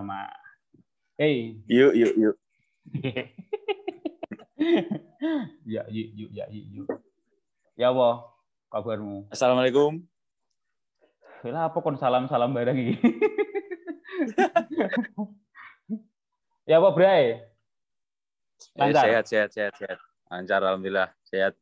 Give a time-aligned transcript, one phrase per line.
[0.00, 0.32] Pratama.
[1.20, 1.60] Hey.
[1.68, 2.36] Yuk, yuk, yuk.
[5.76, 6.88] ya, yuk, yuk, ya, yuk, yuk.
[7.76, 8.32] Ya, apa
[8.72, 9.28] kabarmu?
[9.28, 10.00] Assalamualaikum.
[11.44, 12.96] Lah apa kon salam-salam bareng iki?
[16.72, 17.24] ya, apa, Bray?
[17.36, 17.44] Eh,
[18.80, 19.04] Lancar.
[19.04, 20.00] sehat, sehat, sehat, sehat.
[20.32, 21.12] Lancar, alhamdulillah.
[21.28, 21.60] Sehat.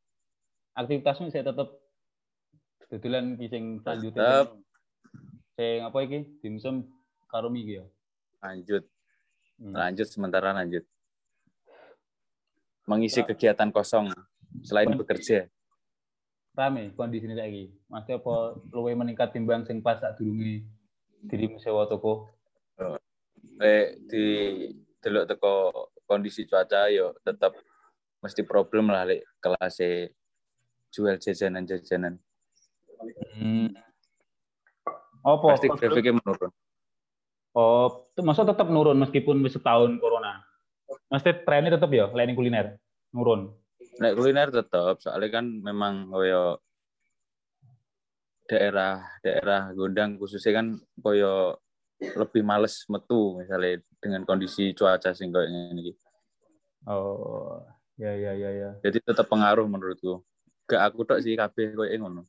[0.78, 1.74] Aktivitasmu saya tetap
[2.86, 4.22] kebetulan iki sing selanjutnya.
[4.22, 4.62] Tetep.
[5.58, 6.38] Sing apa iki?
[6.38, 6.86] Dimsum
[7.26, 7.86] karo iki ya.
[8.38, 8.86] Lanjut,
[9.58, 9.74] Hmm.
[9.74, 10.86] lanjut sementara lanjut.
[12.86, 14.14] Mengisi kegiatan kosong
[14.62, 15.50] selain bekerja.
[16.54, 17.64] Rame kondisi ini saiki.
[17.90, 18.34] Maksudnya apa
[18.74, 20.64] luwih meningkat timbang sing pas sak durunge
[21.26, 22.30] dirimu sewa toko?
[23.58, 24.24] Eh, di
[25.02, 25.54] delok teko
[26.06, 27.54] kondisi cuaca yo tetap
[28.22, 29.82] mesti problem lah lek kelas
[30.94, 32.18] jual jajanan-jajanan.
[33.38, 33.70] Hmm.
[35.22, 35.46] Apa?
[35.54, 36.50] Pasti grafiknya menurun.
[37.58, 40.46] Oh, itu maksudnya tetap nurun meskipun setahun corona.
[41.10, 42.78] Maksudnya trennya tetap ya, lain kuliner
[43.10, 43.50] nurun.
[43.98, 46.62] Nek kuliner tetap, soalnya kan memang koyo
[48.46, 51.58] daerah daerah Gondang khususnya kan koyo
[51.98, 55.98] lebih males metu misalnya dengan kondisi cuaca sing koyo iki.
[56.86, 57.58] Oh,
[57.98, 58.70] ya ya ya ya.
[58.86, 60.22] Jadi tetap pengaruh menurutku.
[60.70, 62.22] Gak aku tok sih kabeh koyo ngono.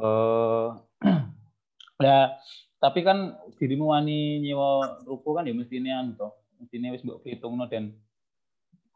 [0.00, 0.72] Oh,
[2.00, 2.32] ya
[2.80, 7.04] tapi kan dirimu wani nyewa ruko kan ya mesti ini anu toh, mesti ini wis
[7.04, 7.92] mbok hitungno dan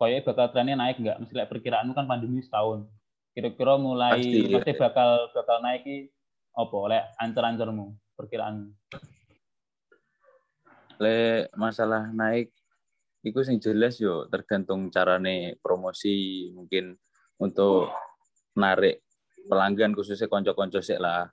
[0.01, 1.21] koyo bakal trennya naik nggak?
[1.21, 2.89] Mesti like, perkiraanmu kan pandemi setahun.
[3.37, 5.97] Kira-kira mulai Pasti, pasti bakal bakal naik ki
[6.57, 6.77] apa?
[6.81, 8.73] Oleh ancer-ancermu perkiraan.
[11.03, 12.55] Le masalah naik
[13.21, 16.95] iku sing jelas yo tergantung carane promosi mungkin
[17.37, 17.91] untuk
[18.55, 19.03] narik
[19.51, 21.27] pelanggan khususnya konco-konco sik lah.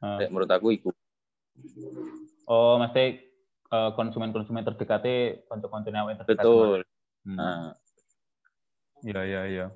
[0.00, 0.16] Ah.
[0.16, 0.90] Lek menurut aku iku.
[2.50, 3.04] Oh, mesti
[3.70, 6.44] eh, konsumen-konsumen terdekatnya konco-konco awake terdekat.
[6.44, 6.78] Betul.
[7.20, 7.36] Hmm.
[7.36, 7.76] Nah,
[9.00, 9.66] Iya, iya, iya.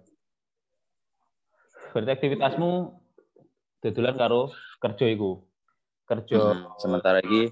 [1.97, 2.93] Berarti aktivitasmu
[3.81, 4.53] dodolan karo
[4.83, 5.41] kerja iku.
[6.05, 7.49] Kerja hmm, sementara iki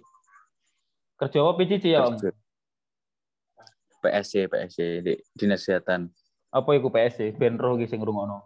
[1.17, 2.21] kerja apa cici ya, Om?
[4.03, 6.13] PSC PSC di dinas kesehatan.
[6.53, 7.33] Apa iku PSC?
[7.39, 8.45] Ben roh iki sing ngrungokno.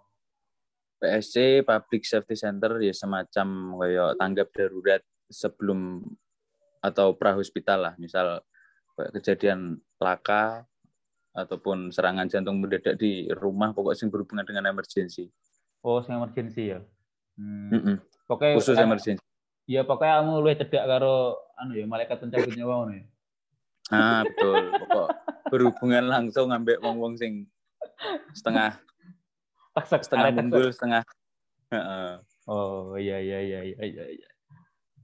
[1.02, 3.48] PSC Public Safety Center ya semacam
[3.82, 6.02] kayak tanggap darurat sebelum
[6.80, 8.40] atau pra hospital lah misal
[9.16, 10.64] kejadian laka
[11.36, 15.28] ataupun serangan jantung mendadak di rumah pokoknya yang berhubungan dengan emergensi
[15.86, 16.82] Oh, sing emergency ya.
[17.38, 17.70] Hmm.
[17.70, 17.96] Mm-mm.
[18.26, 19.22] Pokoknya khusus emergensi
[19.66, 23.02] Iya, pokoknya kamu luwih cedek karo anu ya, malaikat pencabut nyawa ya.
[23.94, 25.08] ah betul pokok
[25.46, 27.46] berhubungan langsung ngambil wong-wong sing
[28.34, 28.82] setengah
[29.78, 31.06] Tak sak setengah munggul setengah.
[32.50, 34.28] Oh iya iya iya iya iya.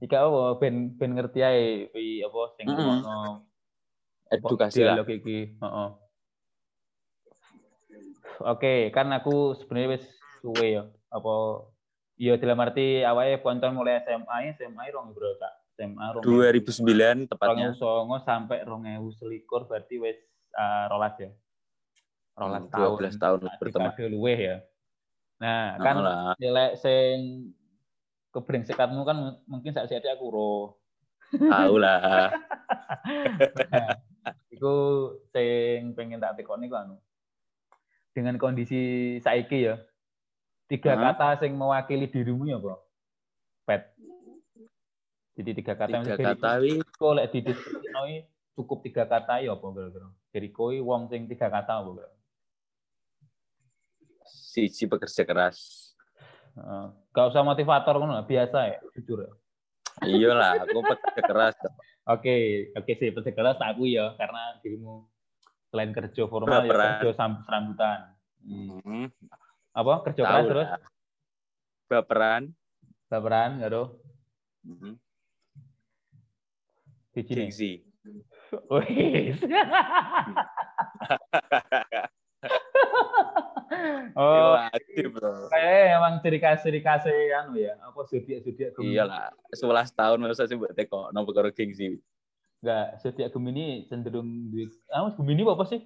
[0.01, 3.03] Ika apa ben ben ngerti ae pi apa sing Mm-mm.
[3.03, 3.17] ngono
[4.33, 5.89] edukasi lah iki, heeh.
[8.43, 10.05] Oke, kan aku sebenarnya wis
[10.41, 10.83] suwe ya.
[11.13, 11.63] Apa
[12.17, 15.53] iya dalam arti awake poncon mulai SMA, SMA rong bro tak.
[15.73, 20.17] SMA rong 2009 tepatnya 2009 sampai 2021 berarti wis
[20.57, 21.31] uh, rolas ya.
[22.33, 22.97] Rolas Hmm, tahun.
[22.97, 24.57] 12 tahun Nah, berteman dekade luwih ya.
[25.37, 25.95] Nah, Nah, kan
[26.41, 27.17] nilai sing
[28.33, 30.53] kebrengsekanmu kan mungkin saat saya aku ro.
[31.53, 32.29] tahu lah
[33.73, 33.97] Nah,
[34.53, 34.73] iku
[35.33, 36.97] sing pengen tak tekoni ku anu.
[38.13, 39.81] Dengan kondisi saiki ya.
[40.69, 41.13] Tiga Hah?
[41.13, 42.77] kata sing mewakili dirimu ya, Bro.
[43.65, 43.93] Pet.
[45.33, 46.77] Jadi tiga kata tiga kata wi
[47.17, 48.05] lek dideskripsikan
[48.53, 50.09] cukup tiga kata ya apa kira-kira?
[50.29, 52.09] Dari koi wong sing tiga kata apa kira?
[54.53, 55.82] siji pekerja keras.
[57.13, 59.31] Gak usah motivator ngono, biasa ya, jujur ya.
[60.05, 61.55] iya lah aku pekerja keras
[62.03, 62.35] Oke,
[62.75, 65.07] oke sih, pekerja keras aku ya, karena dirimu
[65.71, 66.99] selain kerja formal ya Baperan.
[66.99, 67.99] kerja sam- serambutan.
[68.43, 69.07] Hmm,
[69.73, 70.03] Apa?
[70.05, 70.67] Kerja keras terus?
[71.87, 72.43] baperan
[73.07, 73.83] Baperan, gak ada?
[74.65, 74.93] Mhm.
[77.13, 77.45] Biji nih.
[77.49, 77.71] gengsi
[78.69, 79.37] Wis.
[84.15, 88.93] oh, Wajib, bro kayaknya emang ciri khas ciri khas anu ya, apa zodiak zodiak Gemini.
[88.93, 91.99] iya lah 11 tahun masa sih buat teko no perkara gengsi
[92.63, 94.71] Enggak, zodiak Gemini cenderung duit.
[94.87, 95.83] Ah, Gemini apa sih?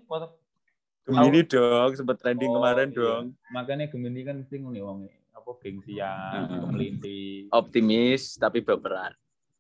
[1.08, 2.96] Gemini dong sempat trending Oh, kemarin iya.
[2.96, 5.00] dong Makanya Gemini kan mesti ngono wong
[5.34, 6.70] apa gengsian, Hmm.
[6.70, 7.50] melinti.
[7.50, 9.16] optimis tapi baperan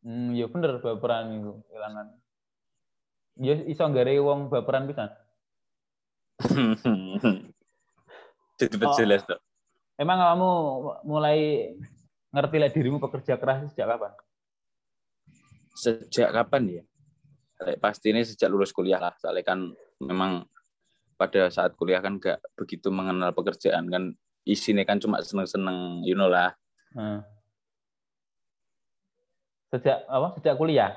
[0.05, 2.07] Hmm, ya bener baperan itu kehilangan.
[3.37, 5.09] Ya iso gare wong baperan pisan.
[8.57, 8.97] jadi Oh.
[8.97, 9.41] jelas dong
[9.97, 10.51] Emang kamu
[11.09, 11.73] mulai
[12.29, 14.13] ngerti lah dirimu pekerja keras sejak kapan?
[15.73, 16.83] sejak kapan ya?
[17.81, 19.17] Pasti ini sejak lulus kuliah lah.
[19.17, 20.45] Soalnya kan memang
[21.17, 24.13] pada saat kuliah kan gak begitu mengenal pekerjaan kan
[24.45, 26.53] isinya kan cuma seneng-seneng you know lah.
[26.93, 27.25] Hmm.
[29.73, 30.37] Sejak apa?
[30.37, 30.93] Sejak kuliah?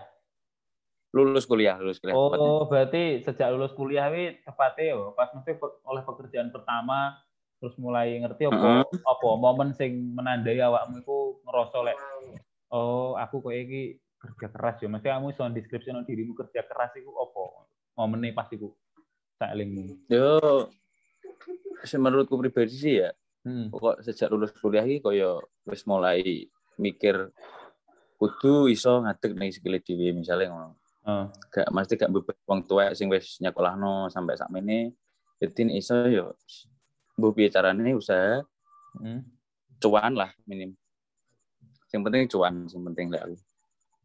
[1.17, 2.15] Lulus kuliah, lulus kuliah.
[2.15, 2.69] Oh, tepatnya.
[2.69, 5.57] berarti sejak lulus kuliah ini tepatnya ya, pas mesti
[5.89, 7.17] oleh pekerjaan pertama
[7.61, 9.05] terus mulai ngerti apa uh -huh.
[9.05, 11.99] apa momen sing menandai awakmu itu ngerasa lek
[12.73, 17.13] oh aku kok iki kerja keras ya mesti kamu iso deskripsi dirimu kerja keras itu
[17.13, 17.43] apa
[18.01, 18.73] momennya pas iku
[19.37, 20.69] tak elingmu yo
[21.97, 23.11] menurutku pribadi sih ya
[23.45, 23.73] hmm.
[23.73, 26.49] kok sejak lulus kuliah iki koyo wis mulai
[26.81, 27.33] mikir
[28.21, 30.77] kudu iso ngadeg ning sikile dhewe misale ngono
[31.09, 31.29] uh.
[31.49, 34.93] gak mesti gak bebas wong tuwa sing wis nyekolahno sampai sakmene
[35.41, 36.37] jadi iso yo
[37.21, 38.41] bu caranya usaha
[38.97, 39.21] hmm.
[39.79, 40.73] cuan lah minim.
[41.93, 43.23] Yang penting cuan yang penting lah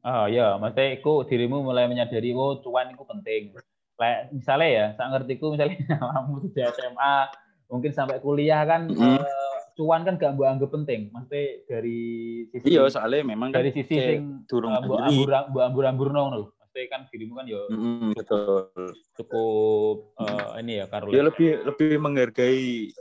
[0.06, 3.44] oh ya maksudnya itu dirimu mulai menyadari oh cuan itu penting.
[3.95, 7.15] Like, misalnya ya saya ngerti ku misalnya kamu sudah SMA
[7.71, 9.01] mungkin sampai kuliah kan mm.
[9.01, 11.09] uh, cuan kan gak mbak anggap penting.
[11.09, 12.03] Maksudnya dari
[12.51, 16.12] sisi iya soalnya memang kan dari kan sisi sing durung uh, ambur ambur ambur
[16.75, 18.67] maksudnya kan dirimu kan ya mm, betul.
[19.15, 22.91] cukup uh, ini ya karena ya lebih lebih menghargai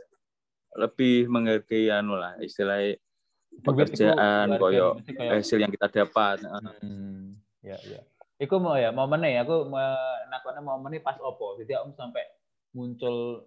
[0.75, 2.99] lebih menghargai anu lah istilahnya
[3.63, 6.43] pekerjaan koyo hasil yang kita dapat.
[6.83, 8.03] Hmm, ya ya.
[8.43, 9.71] Iku mau ya momennya aku
[10.27, 11.55] nakone momennya pas opo.
[11.63, 12.27] Jadi aku sampai
[12.75, 13.47] muncul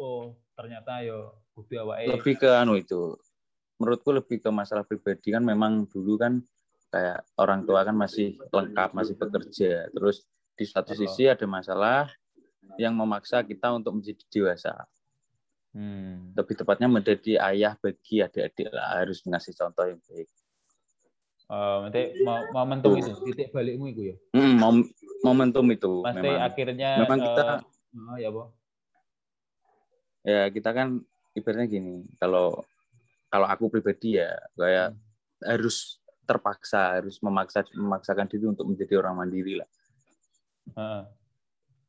[0.00, 2.08] oh ternyata yo kudu awake.
[2.08, 3.20] Lebih ke anu itu.
[3.76, 6.40] Menurutku lebih ke masalah pribadi kan memang dulu kan
[6.88, 9.92] kayak orang tua kan masih lengkap, masih bekerja.
[9.92, 10.24] Terus
[10.56, 12.08] di satu sisi ada masalah
[12.80, 14.88] yang memaksa kita untuk menjadi dewasa.
[15.76, 16.32] Hmm.
[16.32, 20.28] Lebih tepatnya menjadi ayah bagi adik-adik lah harus ngasih contoh yang baik.
[21.46, 22.16] Uh, nanti
[22.50, 24.16] momentum itu titik balikmu itu ya.
[24.32, 24.76] Hmm, mom
[25.20, 26.00] momentum itu.
[26.00, 26.40] Pasti memang.
[26.48, 26.90] akhirnya.
[27.04, 27.42] Memang kita.
[27.92, 28.48] Uh, ya boh.
[30.24, 31.04] Ya kita kan
[31.36, 32.08] ibaratnya gini.
[32.16, 32.64] Kalau
[33.28, 35.44] kalau aku pribadi ya kayak hmm.
[35.44, 39.68] harus terpaksa harus memaksa memaksakan diri untuk menjadi orang mandiri lah.
[40.72, 41.04] Uh,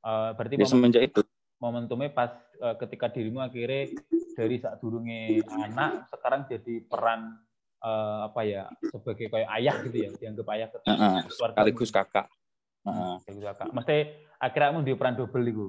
[0.03, 1.23] uh, berarti ya, semenjak itu
[1.57, 3.93] momentumnya pas ketika dirimu akhirnya
[4.37, 7.37] dari saat durungnya anak sekarang jadi peran
[7.81, 12.25] uh, apa ya sebagai kayak ayah gitu ya dianggap ayah ke uh, sekaligus kakak
[12.85, 13.17] uh.
[13.21, 13.97] sekaligus kakak mesti
[14.37, 15.67] akhirnya kamu di peran double itu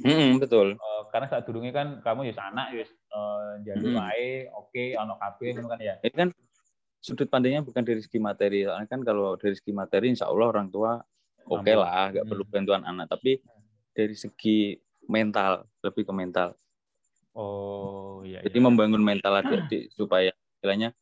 [0.00, 0.80] Hmm, betul.
[0.80, 4.56] Uh, karena saat durungnya kan kamu ya anak ya uh, jadi hmm.
[4.56, 5.38] oke okay, anak KB
[5.68, 5.94] kan ya.
[6.00, 6.28] Ini kan
[7.02, 8.64] sudut pandangnya bukan dari segi materi.
[8.64, 10.96] Soalnya kan kalau dari segi materi insya Allah orang tua
[11.44, 12.30] oke okay lah, nggak hmm.
[12.32, 13.12] perlu bantuan anak.
[13.12, 13.42] Tapi
[13.92, 14.72] dari segi
[15.08, 16.48] mental lebih ke mental
[17.34, 18.66] oh iya jadi iya.
[18.66, 20.94] membangun mental adik supaya istilahnya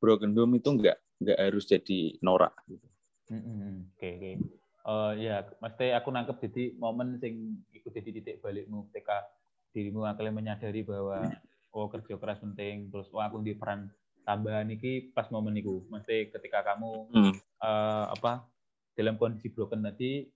[0.00, 2.88] broken home itu enggak enggak harus jadi norak gitu.
[3.30, 4.32] Oke oke.
[4.80, 9.28] Uh, ya, mesti aku nangkep jadi momen sing ikut jadi titik balikmu ketika
[9.76, 11.30] dirimu akhirnya menyadari bahwa
[11.70, 13.86] oh kerja keras penting terus oh aku di peran
[14.26, 17.32] tambahan iki pas momen itu mesti ketika kamu hmm.
[17.62, 18.50] uh, apa
[18.98, 20.26] dalam kondisi broken tadi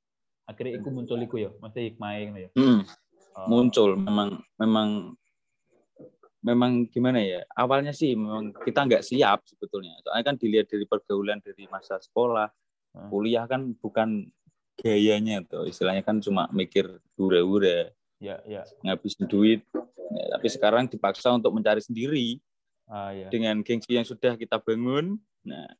[0.45, 2.81] akhirnya itu muncul itu ya mesti hikmah ya hmm.
[3.37, 3.47] oh.
[3.49, 4.89] muncul memang memang
[6.45, 11.41] memang gimana ya awalnya sih memang kita nggak siap sebetulnya soalnya kan dilihat dari pergaulan
[11.41, 12.53] dari masa sekolah
[12.93, 13.09] hmm.
[13.09, 14.29] kuliah kan bukan
[14.77, 17.89] gayanya tuh istilahnya kan cuma mikir hura-hura
[18.21, 19.65] ya ya ngabisin duit
[20.13, 22.43] ya, tapi sekarang dipaksa untuk mencari sendiri
[22.91, 23.33] ah, ya.
[23.33, 25.71] dengan gengsi yang sudah kita bangun nah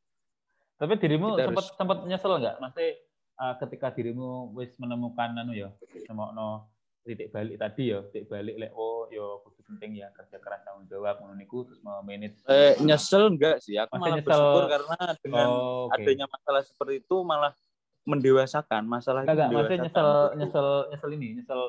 [0.75, 1.67] tapi dirimu sempat harus...
[1.77, 2.89] sempat nyesel nggak masih
[3.39, 5.69] uh, ketika dirimu wis menemukan anu ya
[6.11, 6.71] no
[7.05, 10.89] titik balik tadi ya titik balik lek oh yo kudu penting ya kerja keras tanggung
[10.89, 14.25] jawab ngono niku terus mau manage eh nyesel enggak sih aku malah nyesel.
[14.25, 16.01] bersyukur karena dengan oh, okay.
[16.01, 17.53] adanya masalah seperti itu malah
[18.09, 21.61] mendewasakan masalah enggak, enggak maksudnya nyesel nyesel nyesel ini nyesel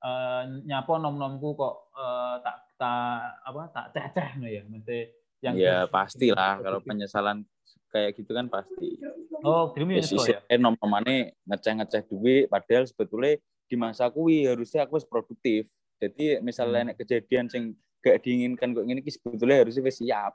[0.00, 4.98] uh, nyapo nom-nomku kok uh, tak tak apa tak ceh-ceh ya mesti
[5.44, 7.44] yang ya pastilah kalau penyesalan
[7.88, 9.00] kayak gitu kan pasti.
[9.44, 10.38] Oh, dirimu ya ya.
[10.48, 15.68] Eh nom nomane ngeceh-ngeceh duit padahal sebetulnya di masa kuwi harusnya aku produktif.
[15.98, 16.98] Jadi misalnya hmm.
[16.98, 20.32] kejadian sing gak diinginkan kok ini sebetulnya harusnya wis siap.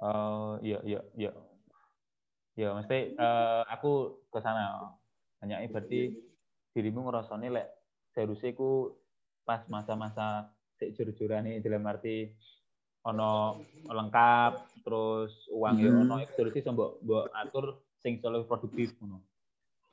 [0.00, 1.32] Oh, iya iya iya.
[2.56, 4.96] Ya, mesti uh, aku ke sana.
[5.44, 6.16] Hanya berarti
[6.72, 7.68] dirimu ngerasane lek
[8.16, 8.96] seharusnya ku
[9.44, 10.48] pas masa-masa
[10.80, 12.32] sik jur-jurane dalam arti
[13.06, 19.22] ono lengkap terus uang ya ono terus sih mbok mbok atur sing selalu produktif ngono.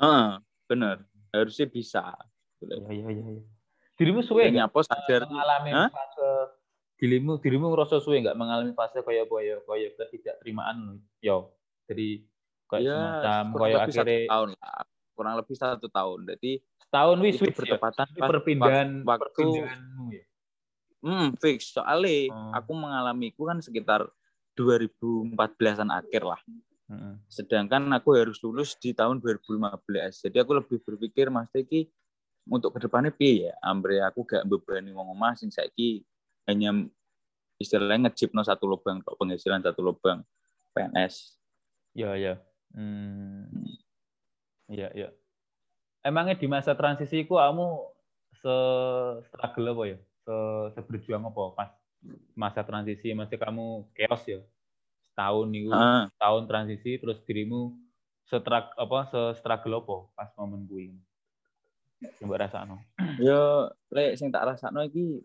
[0.02, 1.06] Ah, bener.
[1.30, 2.14] Harusnya bisa.
[2.62, 3.26] Iya iya iya.
[3.38, 3.44] iya.
[3.94, 5.90] Dirimu suwe enggak apa sadar mengalami huh?
[5.94, 6.30] fase
[6.98, 11.54] dirimu dirimu ngerasa suwe enggak mengalami fase kaya kaya kaya ketidakterimaan yo.
[11.86, 12.26] Jadi
[12.70, 14.82] kayak ya semacam satu akhirnya tahun lah
[15.14, 16.52] kurang lebih satu tahun jadi
[16.90, 17.54] tahun wis ya?
[17.54, 20.24] bertepatan pas perpindahan wak- waktu perpindahanmu ya.
[21.04, 22.52] Hmm, fix soalnya Oh.
[22.56, 24.08] aku mengalami itu kan sekitar
[24.56, 26.42] 2014an akhir lah
[26.88, 27.16] Heeh.
[27.28, 31.92] sedangkan aku harus lulus di tahun 2015 jadi aku lebih berpikir mas Teki
[32.48, 36.04] untuk ke depannya piye ya ambre aku gak bebani ngomong mas sing saiki
[36.48, 36.74] hanya
[37.60, 40.24] istilahnya ngejipno satu lubang tok penghasilan satu lubang
[40.74, 41.38] PNS
[41.94, 42.42] Ya ya.
[42.74, 43.46] Hmm.
[44.66, 45.10] Iya iya.
[46.02, 47.86] Emangnya di masa transisi ku kamu
[48.34, 48.56] se
[49.30, 49.98] struggle apa ya?
[50.24, 50.36] Se
[50.76, 51.44] seberjuang apa?
[51.54, 51.70] Pas
[52.36, 54.40] masa transisi masih kamu chaos ya?
[55.12, 56.02] Setahun nih Heeh.
[56.16, 57.76] tahun transisi terus dirimu
[58.24, 60.96] setrag apa se struggle apa pas momen kuwi?
[62.20, 62.80] Coba rasakno.
[63.24, 65.22] Yo lek sing tak rasakno iki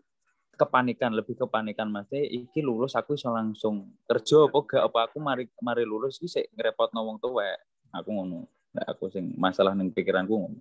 [0.55, 2.07] kepanikan lebih kepanikan mas.
[2.11, 6.27] Teh, iki lulus aku iso langsung kerja apa gak apa aku mari mari lulus iki
[6.27, 7.47] sik ngrepotno wong tuwa.
[7.95, 8.47] Aku ngono.
[8.75, 10.59] Lek aku sing masalah ning pikiranku ngono.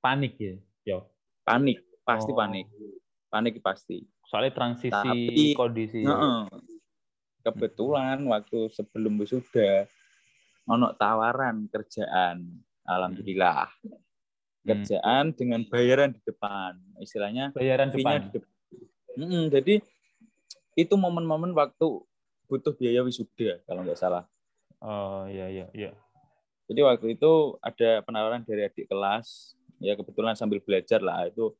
[0.00, 0.56] Panik ya?
[0.84, 0.98] Yo.
[1.44, 2.36] Panik pasti Oh.
[2.36, 2.64] panik
[3.36, 6.48] panik pasti soalnya transisi Tapi- kondisi Heeh.
[7.42, 9.84] kebetulan waktu sebelum wisuda
[10.64, 12.42] ono tawaran kerjaan
[12.82, 13.68] alhamdulillah
[14.66, 14.72] Hmm.
[14.82, 18.50] kerjaan dengan bayaran di depan istilahnya bayaran depan di depan.
[19.14, 19.78] Mm-mm, jadi
[20.74, 22.02] itu momen-momen waktu
[22.50, 24.26] butuh biaya wisuda kalau nggak salah
[24.82, 25.92] oh iya iya iya
[26.66, 27.30] jadi waktu itu
[27.62, 31.54] ada penawaran dari adik kelas ya kebetulan sambil belajar lah itu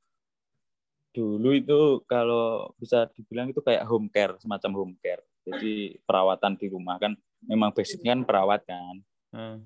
[1.17, 5.25] dulu itu kalau bisa dibilang itu kayak home care semacam home care.
[5.49, 7.17] Jadi perawatan di rumah kan
[7.49, 9.01] memang basicnya kan perawat kan.
[9.33, 9.59] Hmm.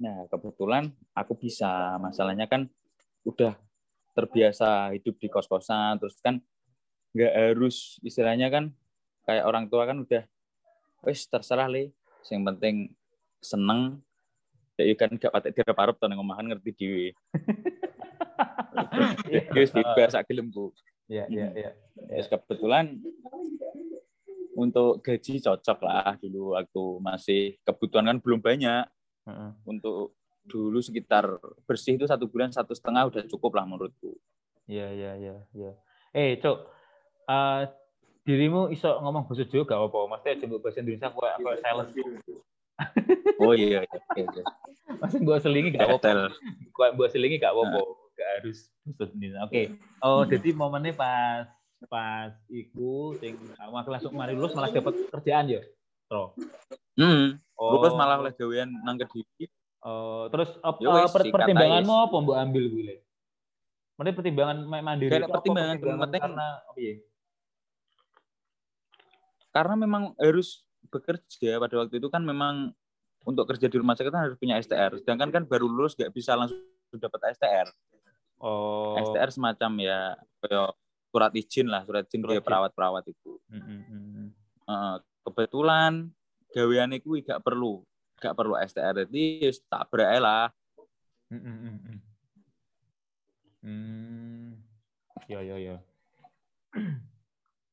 [0.00, 2.00] nah kebetulan aku bisa.
[2.00, 2.64] Masalahnya kan
[3.28, 3.60] udah
[4.16, 6.40] terbiasa hidup di kos-kosan terus kan
[7.12, 8.72] nggak harus istilahnya kan
[9.28, 10.24] kayak orang tua kan udah
[11.04, 11.92] wes terserah le.
[12.32, 12.76] Yang penting
[13.44, 14.00] seneng.
[14.76, 15.64] Ya kan gak patek
[16.20, 17.08] omahan ngerti dhewe
[19.56, 20.72] wis bebas sak gelemku
[21.10, 23.00] iya iya iya Terus kebetulan
[24.56, 28.84] untuk gaji cocok lah dulu waktu masih kebutuhan kan belum banyak
[29.28, 29.50] Heeh.
[29.64, 30.16] untuk
[30.46, 31.26] dulu sekitar
[31.66, 34.16] bersih itu satu bulan satu setengah udah cukup lah menurutku
[34.66, 35.70] Iya, iya, iya, iya.
[36.10, 36.58] Eh, Cok,
[37.30, 37.62] eh,
[38.26, 39.98] dirimu iso ngomong bahasa Jawa gak apa-apa?
[40.10, 41.88] Maksudnya coba bahasa Indonesia kok aku sales.
[43.38, 44.44] oh iya iya iya, iya.
[45.00, 46.34] Maksudnya buat selingi gak apa-apa.
[47.14, 47.80] Selingi gak apa-apa.
[48.16, 48.58] Gak harus
[48.88, 49.44] Indonesia.
[49.44, 49.76] Oke.
[50.00, 51.44] Oh, jadi momennya pas
[51.92, 55.60] pas iku sing kamu langsung mari lulus malah dapat kerjaan ya,
[56.08, 56.32] Tro.
[56.96, 59.52] hmm, Oh, lulus malah oleh gawean nang kediri
[59.84, 62.64] oh, terus apa Ya wes, per- singkat pertimbanganmu apa mbok ambil?
[62.80, 62.96] Le?
[64.00, 66.22] Maksudnya pertimbangan ma- mandiri Kayak pertimbangan pertimbangan penting.
[66.24, 66.94] karena apa ya?
[69.52, 70.48] karena memang harus
[70.92, 72.76] bekerja pada waktu itu kan memang
[73.24, 76.36] untuk kerja di rumah sakit kan harus punya STR sedangkan kan baru lulus nggak bisa
[76.36, 76.60] langsung
[77.00, 77.68] dapat STR
[78.36, 78.96] Oh.
[79.00, 80.14] STR semacam ya
[81.08, 82.48] surat izin lah surat izin kayak izin.
[82.48, 84.28] perawat-perawat itu Mm, mm, mm, mm.
[84.66, 85.92] Heeh, kebetulan
[86.52, 87.86] gawean iku gak perlu
[88.20, 90.50] gak perlu STR jadi tak berai lah
[91.26, 91.98] Hmm, hmm, hmm, hmm.
[93.66, 94.46] Hmm.
[95.26, 95.76] Ya, ya, ya.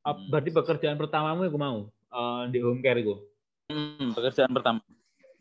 [0.03, 3.13] Berarti pekerjaan pertamamu aku mau eh, di home care itu.
[3.69, 4.81] Hmm, pekerjaan pertama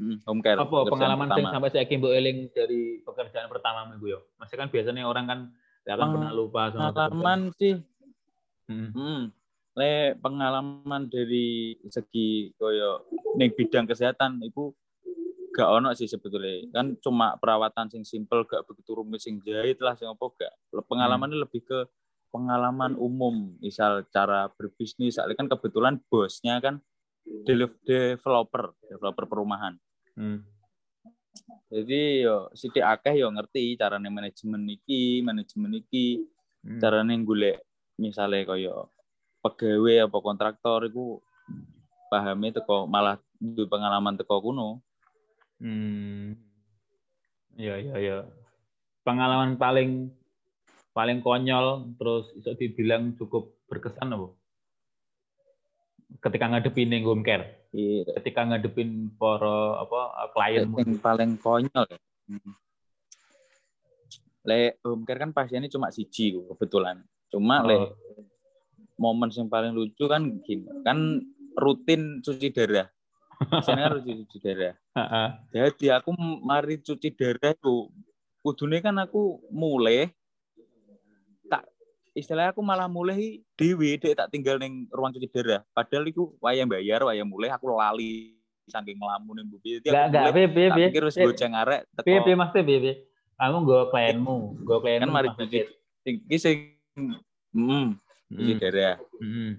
[0.02, 1.54] Hmm, home care Apa pengalaman sing pertama.
[1.54, 4.18] sampai saya mbok eling dari pekerjaan pertamamu itu ya?
[4.34, 5.38] Masih kan biasanya orang kan
[5.86, 7.78] gak akan pernah lupa sama pengalaman sih.
[8.66, 8.90] Hmm.
[8.90, 9.22] Hmm.
[9.78, 13.06] Le pengalaman dari segi koyo
[13.38, 14.74] ning bidang kesehatan itu
[15.54, 16.66] gak ono sih sebetulnya.
[16.74, 20.52] Kan cuma perawatan sing simpel gak begitu rumit sing jahit lah sing apa gak.
[20.90, 21.86] Pengalamannya lebih ke
[22.34, 25.14] pengalaman umum, misal cara berbisnis.
[25.14, 26.82] Soalnya kan kebetulan bosnya kan
[27.22, 29.78] de- developer, developer perumahan.
[30.18, 30.44] Hmm.
[31.72, 36.20] Jadi yo sithik akeh yo ngerti carane manajemen iki, manajemen iki,
[36.62, 36.78] Hmm.
[36.78, 37.58] carane golek
[37.98, 38.86] misale kaya
[39.42, 41.18] pegawai apa kontraktor iku
[42.06, 44.78] pahami teko malah duwe pengalaman teko kuno.
[45.58, 46.38] Hmm.
[47.58, 48.16] Ya, ya, ya.
[49.02, 50.14] Pengalaman paling
[50.94, 54.30] paling konyol terus bisa dibilang cukup berkesan apa?
[56.20, 58.04] Ketika ngadepin ning home care, Iya.
[58.20, 60.00] ketika ngadepin para apa
[60.36, 60.76] klienmu.
[60.82, 61.98] Yang paling konyol ya.
[62.28, 62.52] Hmm.
[64.42, 67.00] Le home care kan pasiennya cuma siji kebetulan.
[67.30, 67.94] Cuma le Oh.
[69.00, 71.18] momen yang paling lucu kan gini, kan
[71.56, 72.86] rutin cuci darah.
[73.40, 74.74] Pasiennya kan rutin cuci darah.
[75.54, 76.10] Jadi aku
[76.44, 77.88] mari cuci darah ku
[78.42, 80.10] kudune kan aku mulai
[82.12, 85.60] istilahnya aku malah mulai dewi dek tak tinggal neng ruang cuci darah.
[85.72, 88.36] Padahal iku wayang bayar, wayang mulai aku lali
[88.68, 89.82] saking ngelamun Bu Piye.
[89.82, 91.80] Enggak, enggak, piye piye Tak pikir goceng arek.
[92.04, 92.94] Piye piye maksudnya piye piye.
[93.40, 95.02] Kamu nggo klienmu, nggo klienmu.
[95.02, 95.66] Kan mari sakit.
[96.06, 96.56] Iki sing
[97.56, 97.98] hmm,
[98.38, 99.50] iki Hmm, daerah, hmm,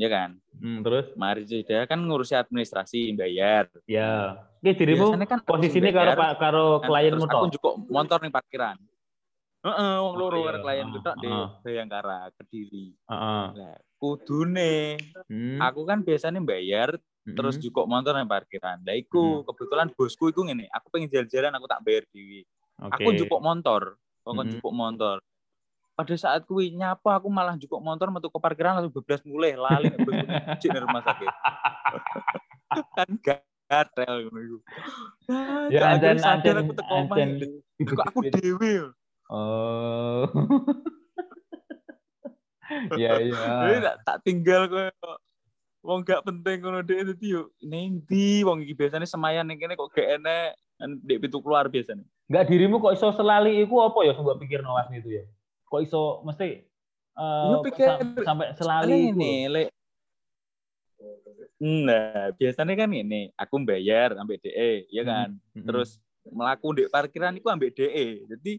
[0.00, 0.30] ya kan?
[0.56, 3.66] hmm, terus Mari daerah kan ngurusi administrasi bayar.
[3.84, 4.40] ya.
[4.62, 6.88] Iki dirimu kan posisinya harus karo karo kan.
[6.90, 7.52] klienmu Terus aku toh.
[7.58, 8.76] juga motor ning parkiran.
[9.62, 10.46] Heeh, wong loro iya.
[10.50, 11.30] karo klien Ah, tok di.
[11.62, 12.86] Bayangkara, Kediri.
[12.98, 13.46] Heeh.
[13.54, 14.74] Lah, kudune
[15.30, 18.82] Hmm, aku kan biasanya bayar hmm, terus juga motor ning parkiran.
[18.82, 22.42] Lah iku kebetulan bosku iku ngene, aku pengen jalan-jalan aku tak bayar dhewe.
[22.82, 23.04] Oke.
[23.04, 23.82] Aku njupuk motor,
[24.24, 24.44] kok Mhm.
[24.50, 25.16] njupuk motor.
[25.92, 29.92] Pada saat kuwi nyapa aku malah njupuk motor metu ke parkiran langsung bebas mulai lali
[29.92, 31.32] nek bosku ning rumah sakit.
[32.96, 33.10] kan
[33.68, 34.58] gatel ngono iku.
[35.70, 36.94] Ya, gak ancen- aku teko
[38.02, 38.74] aku dhewe.
[39.32, 40.28] Oh.
[43.00, 43.80] ya Jadi ya.
[43.80, 44.92] tak, tak tinggal koyo
[45.82, 49.74] wong gak penting ngono dhek dadi yo ning ndi wong iki biasanya semayan ning kene
[49.74, 52.04] kok gak enek kan ndek pintu keluar biasanya.
[52.28, 55.24] Enggak dirimu kok iso selali iku apa ya mbok pikir nawas itu ya?
[55.66, 56.60] Kok iso mesti
[57.16, 59.72] eh, Lu pikir sam- sampai selali ini, lek
[61.62, 65.38] Nah, biasanya kan ini, aku bayar ambek DE, ya kan.
[65.54, 68.26] Hmm, Terus melaku di parkiran itu ambek DE.
[68.26, 68.58] Jadi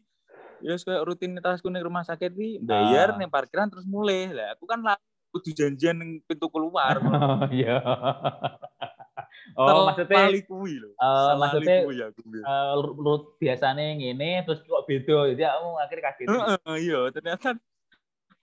[0.64, 3.18] ya kayak rutinitasku ning rumah sakit iki bayar Ah.
[3.20, 4.32] ning parkiran terus mulai.
[4.32, 4.96] Lah aku kan lah
[5.30, 6.98] kudu janjian ning pintu keluar.
[7.04, 7.84] Oh iya.
[9.54, 10.96] Oh maksudnya Lali kuwi lho.
[10.96, 12.44] Selali maksudnya kuwi aku biar.
[12.48, 16.28] eh, rut biasanya ngene terus kok beda jadi kamu akhirnya kaget.
[16.32, 17.48] Heeh, iya, ternyata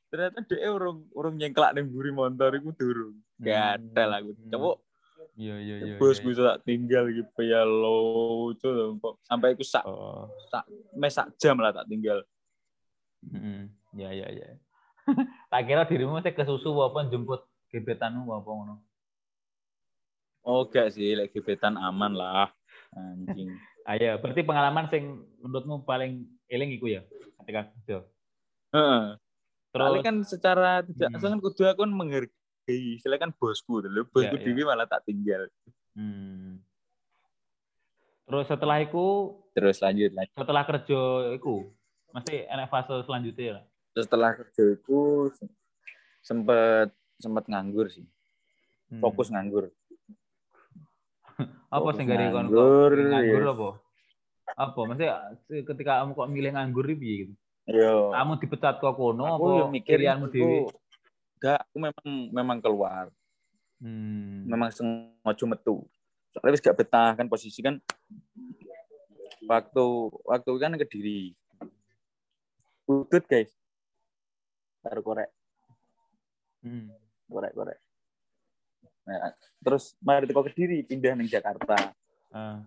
[0.06, 3.16] ternyata DE urung urung nyengklak ning mburi motor iku durung.
[3.40, 4.30] Gatel aku.
[4.36, 4.52] Hmm.
[5.40, 5.94] Iya iya iya.
[5.96, 6.24] bos iya.
[6.28, 10.28] gue tak tinggal gitu ya lucu loh kok sampai aku sak Oh.
[10.52, 12.20] sak mes sak jam lah tak tinggal
[13.20, 14.56] Mm, ya ya ya.
[15.52, 18.74] tak kira dirimu mesti ke susu apa jemput gebetanmu apa ngono.
[20.42, 22.48] oh gak sih lagi gebetan aman lah
[22.92, 27.00] anjing Ah ya, berarti pengalaman sing menurutmu paling eling iku ya
[27.42, 27.96] ketika kerja.
[28.76, 29.02] Heeh.
[29.72, 31.12] Terus kan secara tidak Hmm.
[31.16, 34.46] langsung kan kudu aku kan menghargai istilahnya kan bosku dulu bosku Ya, ya.
[34.46, 35.48] dewi malah tak tinggal
[35.94, 36.60] hmm.
[38.24, 41.00] Terus setelah iku terus lanjut lanjut setelah kerja
[41.34, 41.66] iku
[42.10, 43.64] masih enak fase selanjutnya lah.
[43.92, 44.98] setelah kerja itu
[46.20, 48.06] sempet sempet nganggur sih
[48.90, 48.98] Hmm.
[49.00, 49.70] fokus nganggur
[51.70, 53.48] apa kon kok nganggur, nganggur yes.
[53.48, 53.68] apa?
[54.58, 54.80] Apa?
[54.82, 55.14] Maksudnya
[55.62, 57.34] ketika kamu kok milih nganggur piye gitu?
[57.70, 60.58] yo Kamu dipecat kok kono aku apa mikir aku- dewe?
[61.40, 63.08] Gak aku memang memang keluar
[63.80, 64.44] Hmm.
[64.44, 65.88] memang sengaja metu.
[66.36, 67.80] Soalnya wis gak betah kan posisi kan
[69.48, 69.86] waktu
[70.28, 71.32] waktu kan kediri.
[72.84, 73.48] Udut guys.
[74.84, 75.32] Baru korek,
[76.60, 76.92] Hmm.
[77.28, 77.78] korek, korek.
[79.08, 79.32] Nah,
[79.64, 81.96] terus mari teko kediri pindah ning Jakarta.
[82.28, 82.60] Ah.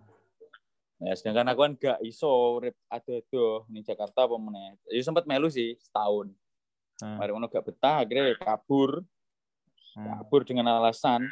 [0.98, 4.82] Nah, sedangkan aku kan gak iso urip ado-ado ning Jakarta apa meneh.
[4.90, 6.34] Ya sempat melu sih setahun.
[7.02, 7.18] Ah.
[7.18, 9.02] Mari gak betah akhirnya kabur.
[9.94, 10.22] Ah.
[10.26, 11.30] kabur dengan alasan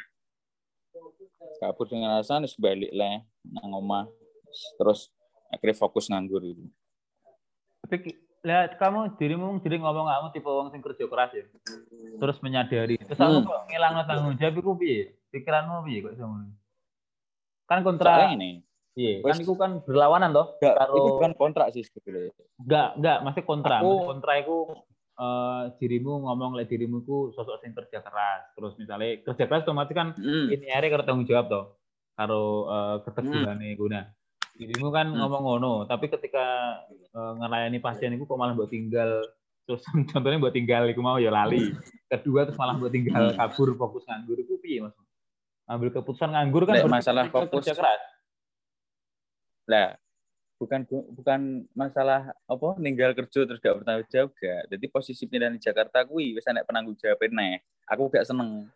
[1.58, 4.06] kabur dengan alasan wis balik lah nang omah
[4.78, 5.10] terus
[5.50, 6.62] akhirnya fokus nganggur gitu.
[7.82, 11.44] Tapi lihat kamu dirimu jadi ngomong kamu tipe orang sing kerja keras ya.
[12.22, 13.02] Terus menyadari.
[13.02, 13.48] Terus kamu Hmm.
[13.50, 15.00] kok ngilang tanggung jawab iku piye?
[15.34, 16.54] Pikiranmu piye kok ngono?
[17.66, 18.50] Kan kontra Soalnya ini
[18.94, 20.54] iya, kan iku kan berlawanan toh.
[20.60, 22.30] gak, Karo itu bukan kontrak sih sebetulnya.
[22.60, 23.80] enggak, enggak, masih kontra.
[23.80, 24.56] Aku- kontra iku
[25.12, 28.48] eh dirimu ngomong lek dirimu ku sosok sing kerja keras.
[28.52, 30.48] Terus misalnya kerja keras otomatis kan Hmm.
[30.48, 31.64] ini hari karo tanggung jawab toh.
[32.12, 34.08] Karo uh, keteguhannya iku nah.
[34.52, 35.16] Dirimu kan Hmm.
[35.18, 36.44] ngomong ngono, tapi ketika
[37.08, 39.20] eh, ngelayani pasien iku kok malah buat tinggal
[39.62, 39.80] terus
[40.12, 41.72] contohnya buat tinggal iku mau ya lali.
[42.06, 43.38] Kedua terus malah buat tinggal Hmm.
[43.38, 44.92] kabur fokus nganggur iku piye Mas?
[45.64, 48.00] Ambil keputusan nganggur kan Lek masalah fokus- kerja keras.
[49.64, 49.94] Lah,
[50.62, 50.86] bukan
[51.18, 54.62] bukan masalah apa ninggal kerja terus gak bertanggung jawab gak.
[54.70, 57.58] Jadi posisi pindah di Jakarta kuwi wis enek penanggung jawab neh.
[57.90, 58.70] Aku gak seneng.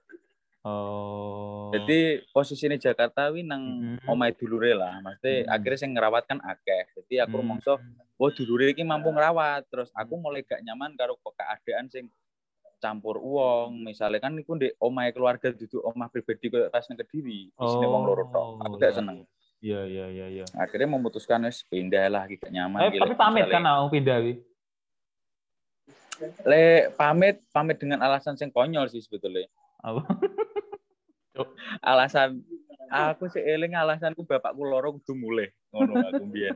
[0.67, 1.71] Oh.
[1.71, 3.63] Jadi posisi di Jakarta kuwi nang
[4.03, 4.11] Mhm.
[4.11, 4.99] omahe dulure lah.
[4.99, 5.55] Maksudnya Mhm.
[5.55, 6.83] akhirnya sing ngerawat kan akeh.
[6.99, 7.41] Jadi aku Hmm.
[7.47, 7.79] rumangsa
[8.19, 9.71] oh dulure iki mampu ngerawat.
[9.71, 12.11] Terus aku mulai gak nyaman karo keadaan sing
[12.83, 13.79] campur uang.
[13.79, 17.55] Misalnya kan iku ndek omahe keluarga duduk omah pribadi pas nang Kediri.
[17.55, 18.67] Isine wong loro tok.
[18.67, 18.99] Aku gak iya.
[18.99, 19.23] seneng.
[19.67, 20.45] Iya iya iya iya.
[20.55, 22.87] Akhirnya memutuskan wis pindah lah iki gak nyaman.
[22.87, 24.39] Eh, tapi pamit kan aku pindah wi.
[26.47, 29.51] Le pamit pamit dengan alasan sing konyol sih sebetulnya.
[29.83, 30.07] Apa?
[31.83, 32.47] Alasan
[32.87, 36.55] aku sih eling alasanku bapakku loro kudu mulai ngono aku mbiyen.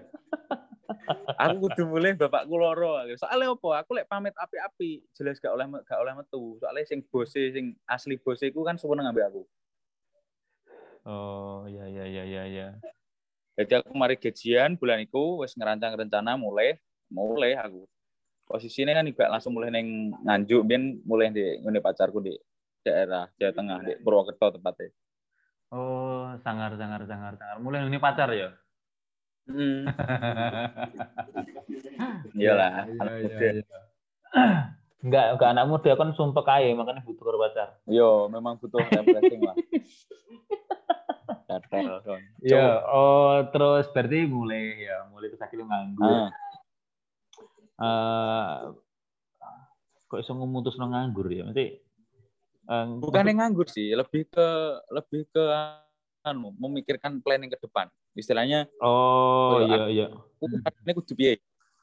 [1.34, 3.02] aku kudu mulai bapakku loro.
[3.18, 3.70] Soalnya apa?
[3.82, 6.62] Aku lek pamit api-api jelas gak oleh gak oleh metu.
[6.62, 9.42] Soalnya sing bose sing asli bose iku kan seneng ambek aku.
[11.08, 12.68] Oh, iya iya iya iya iya.
[13.58, 16.78] Jadi aku mari gajian bulan itu wis ngerancang rencana mulai
[17.10, 17.84] mulai aku.
[18.46, 22.34] Posisinya kan juga langsung mulai neng nganjuk ben mulai di ngene pacarku di
[22.82, 24.90] daerah Jawa Tengah di Purwokerto tepatnya.
[25.70, 27.56] Oh, sangar sangar sangar sangar.
[27.62, 28.50] Mulai ini pacar ya?
[29.46, 29.86] Hmm.
[32.38, 33.38] Iyalah, Iya, iya, muda.
[33.38, 33.62] iya.
[35.00, 37.80] Enggak, enggak anak muda kan sumpah kaya makanya butuh pacar.
[37.88, 39.56] Yo, memang butuh refreshing lah.
[41.50, 42.22] Don.
[42.40, 46.14] Iya, oh terus berarti mulai ya, mulai terus akhirnya nganggur.
[46.14, 46.30] Ah,
[47.80, 48.56] Eh,
[50.04, 51.48] kok iso memutus nganggur ya?
[51.48, 51.80] Mesti
[52.70, 54.46] eh, bukan yang nganggur sih, lebih ke
[54.92, 55.42] lebih ke
[56.22, 57.88] anu, memikirkan planning ke depan.
[58.12, 60.06] Istilahnya, Oh iya iya.
[60.12, 60.44] aku
[60.84, 61.40] ini kudu piye.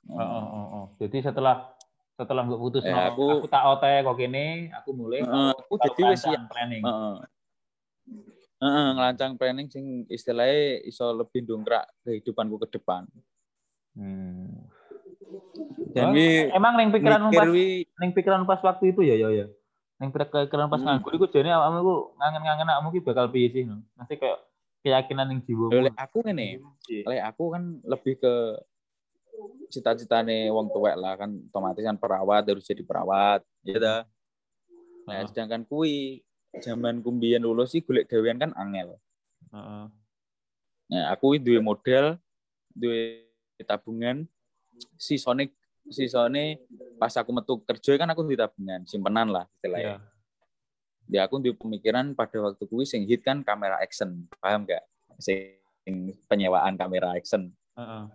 [0.07, 0.85] Oh, oh, oh, oh.
[1.01, 1.73] Jadi setelah
[2.17, 5.73] setelah mbok putus Eh, no, aku- aku, tak ote kok kene, aku mulai Heeh, aku
[5.81, 6.45] jadi wis siap.
[6.49, 6.83] planning.
[6.85, 7.15] Heeh.
[8.57, 13.05] Heeh, ngelancang planning sing istilahnya iso lebih dongkrak kehidupanku ke depan.
[13.93, 14.65] Hmm.
[15.93, 17.67] Jadi emang ning pikiran mikir pas wi
[18.01, 19.45] ning pikiran pas waktu itu ya ya ya.
[20.01, 20.89] Ning pikiran pas Hmm.
[20.89, 23.63] nganggur iku jane awakmu iku ngangen-ngangen awakmu ki bakal piye sih?
[23.69, 24.39] Nanti kayak
[24.81, 25.73] keyakinan ning jiwa.
[25.73, 26.61] oleh aku ngene,
[27.05, 28.33] oleh aku kan lebih ke
[29.69, 34.01] cita-citane wong tuwek lah kan otomatis kan perawat harus jadi perawat ya dah
[35.05, 36.25] nah sedangkan kui
[36.59, 38.95] zaman kumbian lulus sih golek gawean kan angel
[39.53, 39.85] Heeh.
[40.87, 42.15] nah aku duwe model
[42.71, 43.27] duwe
[43.65, 44.25] tabungan
[44.97, 45.51] si Sonic
[45.87, 46.59] si Sony
[46.99, 49.97] pas aku metu kerja kan aku duwe tabungan simpenan lah istilahnya
[51.07, 51.23] Iya.
[51.23, 54.83] ya aku duwe pemikiran pada waktu kui sing hit kan kamera action paham gak
[55.17, 55.55] sing
[56.27, 58.05] penyewaan kamera action Heeh.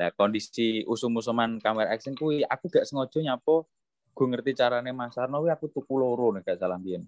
[0.00, 3.68] Nah, kondisi usum-usuman kamera action kuwi aku gak sengaja nyapo
[4.10, 7.06] gue ngerti carane Mas Arno aku tuku loro nek gak salah mbiyen.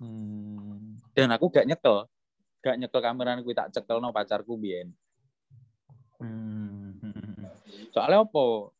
[0.00, 1.00] Hmm.
[1.12, 2.06] Dan aku gak nyekel.
[2.60, 4.92] Gak nyekel kamerane kuwi tak cekelno pacarku mbiyen.
[6.20, 6.96] Hmm.
[7.92, 8.72] Soalnya apa?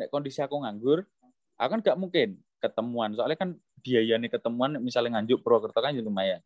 [0.00, 1.06] Nek kondisi aku nganggur,
[1.56, 3.14] aku kan gak mungkin ketemuan.
[3.14, 3.50] Soalnya kan
[3.84, 6.40] biayanya ketemuan misalnya nganjuk Purwokerto kan ya lumayan.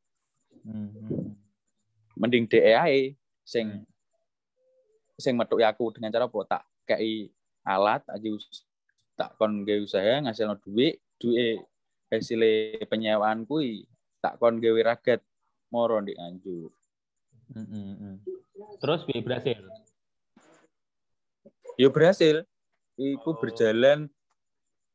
[0.67, 1.35] Hmm.
[2.19, 3.15] Mending DE ae
[3.47, 3.87] sing
[5.15, 6.39] sing metuki aku dengan cara apa?
[6.47, 7.31] Tak kei
[7.63, 8.29] alat aja
[9.19, 11.59] tak kon gawe usaha ngasilno duit, duit
[12.07, 12.39] hasil
[12.87, 13.83] penyewaan kuwi
[14.23, 15.21] tak kon gawe ragat
[15.75, 16.71] moro di Nganjuk.
[17.53, 18.17] Hmm, hmm.
[18.79, 19.59] Terus piye berhasil?
[21.75, 22.47] Yo berhasil.
[22.99, 23.39] Iku Oh.
[23.39, 24.11] berjalan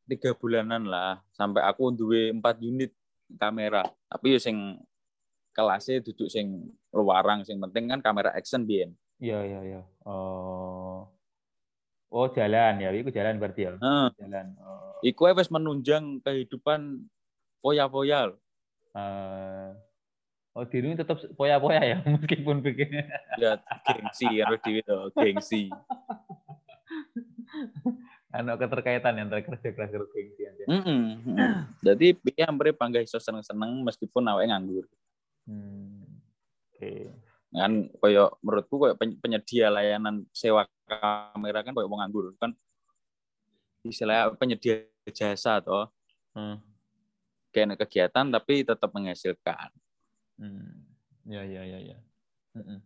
[0.04, 2.92] tiga bulanan lah sampai aku duwe empat unit
[3.40, 3.84] kamera.
[4.12, 4.76] Tapi yo sing
[5.56, 8.92] kelasnya duduk sing luarang sing penting kan kamera action biyen.
[9.24, 9.82] Iya iya iya.
[10.04, 11.08] Oh.
[12.14, 13.74] Oh jalan ya, itu jalan berarti ya.
[13.74, 14.08] Heeh.
[14.22, 14.54] Jalan.
[14.62, 15.02] Oh.
[15.02, 17.10] Iku wis menunjang kehidupan
[17.66, 18.30] foya-foya.
[18.30, 18.38] lho.
[18.94, 19.70] Eh,
[20.54, 23.10] oh dirimu tetap poya-poya ya meskipun bikin.
[23.42, 23.58] Ya
[23.90, 25.74] gengsi karo dhewe to, gengsi.
[28.34, 30.66] Ano keterkaitan antara kerja keras karo gengsi aja.
[30.66, 31.02] Heeh.
[31.86, 34.86] Jadi piye ampere bangga iso seneng-seneng meskipun awake nganggur.
[35.46, 36.02] Hmm.
[36.74, 37.14] Oke.
[37.54, 42.52] Kan koyo menurutku koyo pen- penyedia layanan sewa kamera kan koyo nganggur kan
[43.86, 45.92] istilah penyedia jasa toh
[46.34, 46.58] Hmm.
[47.54, 49.70] kayak kegiatan tapi tetap menghasilkan.
[50.42, 50.82] Hmm.
[51.30, 51.98] Ya ya ya ya.
[52.58, 52.80] Heeh.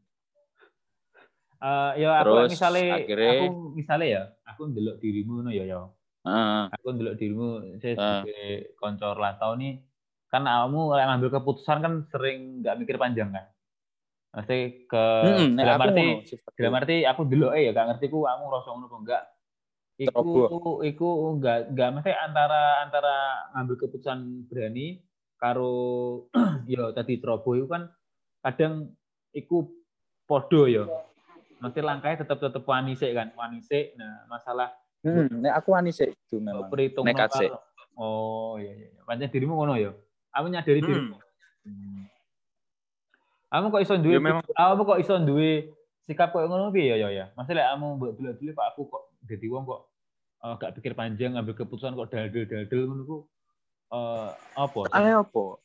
[1.58, 5.80] Eh, ya aku Terus misalnya akhirnya- aku misalnya ya, aku ndelok dirimu no ya ya.
[6.27, 6.63] Heeh.
[6.75, 7.47] Aku ndelok dirimu
[7.80, 9.80] saya sebagai konco rantau nih
[10.27, 13.47] kan kamu ngambil keputusan kan sering nggak mikir panjang kan.
[14.36, 15.06] Mesti ke
[15.56, 16.08] nek dalam arti
[16.60, 19.24] dalam arti aku dulu eh ya gak ngerti ku kamu rasa ngono apa enggak.
[19.98, 20.32] Iku
[20.86, 23.16] iku enggak enggak mesti antara antara
[23.56, 25.02] ngambil keputusan berani
[25.38, 25.74] karo
[26.72, 27.90] ya tadi ceroboh itu kan
[28.46, 28.94] kadang
[29.34, 29.70] iku
[30.28, 30.86] podo ya.
[31.58, 33.98] Mesti langkahnya tetap tetap wani sik kan, wani sik.
[33.98, 34.70] Nah, masalah
[35.06, 36.68] Hmm, nek aku wani sik itu memang.
[36.70, 37.50] perhitung Nekat sik.
[37.98, 38.88] Oh iya iya.
[38.94, 39.02] iya.
[39.06, 39.94] Pancen dirimu ngono ya.
[40.36, 40.90] Aku nyadari Hmm.
[40.90, 41.18] dirimu.
[41.66, 42.02] Hmm.
[43.48, 44.44] Kamu kok iso duwe Ya, memang.
[44.44, 45.52] kamu kok iso duwe
[46.04, 47.26] sikap kok ngono piye ya ya ya.
[47.34, 49.82] Lek kamu mbok dulu-dulu kok aku kok dadi wong kok
[50.38, 53.18] eh, gak pikir panjang ngambil keputusan kok daldel-daldel ngono ku
[53.90, 54.80] eh apa?
[54.92, 55.64] Ale opo?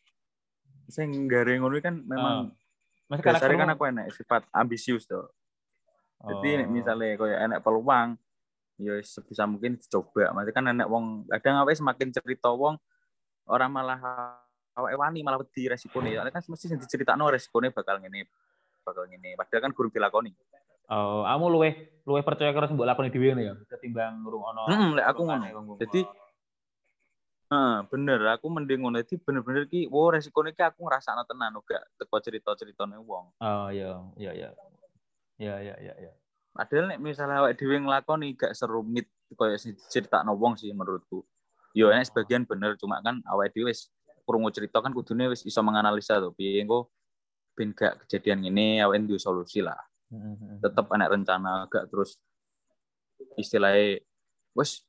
[0.87, 2.55] Sing garing ngono kan memang
[3.11, 5.29] Masih dasarnya kan karaktermu- aku enak sifat ambisius tuh.
[6.23, 6.71] Jadi Oh.
[6.71, 8.14] misalnya koyo enak peluang
[8.79, 10.31] ya sebisa mungkin dicoba.
[10.31, 12.79] Maksudnya kan enak wong kadang awake semakin cerita wong
[13.45, 13.99] orang malah
[14.76, 16.12] awake wani malah wedi resikone.
[16.12, 18.28] Soalnya kan mesti sing diceritakno resikone bakal ngene
[18.82, 19.37] bakal ngene.
[19.37, 20.32] Padahal kan gurung dilakoni.
[20.92, 21.70] Oh, kamu luwe
[22.04, 24.62] luwe percaya karo sing mbok lakoni dhewe ngono ya ketimbang ngrungokno.
[24.68, 25.46] Heeh, lek aku ngono.
[25.78, 26.02] Jadi
[27.52, 31.85] Heeh, bener, aku mending ngono iki bener-bener ki wo resikone ki aku ngrasakno tenan gak
[32.00, 33.28] teko cerita-ceritane wong.
[33.44, 34.48] Oh iya, iya iya.
[35.37, 36.12] Iya iya iya iya.
[36.56, 39.04] Padahal nek misalnya awake dhewe nglakoni gak serumit
[39.37, 41.20] koyo sing critakno wong sih menurutku.
[41.76, 45.61] Yo nek sebagian bener cuma kan awake dhewe wis krungu cerita kan kudune wis iso
[45.61, 46.90] menganalisa tuh piye engko
[47.52, 49.76] ben gak kejadian ngene awake duwe solusi lah.
[50.12, 50.64] Mm-hmm.
[50.64, 52.16] Tetep ana rencana gak terus
[53.37, 54.00] istilahnya
[54.56, 54.85] wis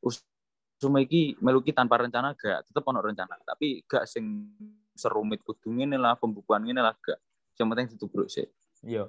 [0.81, 4.51] cuma iki meluki tanpa rencana gak tetep ono rencana tapi gak sing
[4.93, 7.15] serumit kudu ngene lah pembukuan ngene lah gak
[7.55, 8.45] yang penting ditubruk sih
[8.83, 9.07] Iya.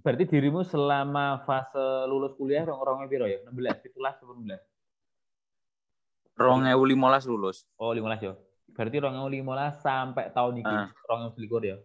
[0.00, 3.44] Berarti dirimu selama fase lulus kuliah rong rongnya piro ya?
[3.46, 6.40] 16, 17, 19.
[6.40, 8.32] rong ewu limolas lulus Oh, 15 ya.
[8.74, 10.90] Berarti rong limolas sampai tahun ini, Ah.
[11.06, 11.78] rong selikur ya.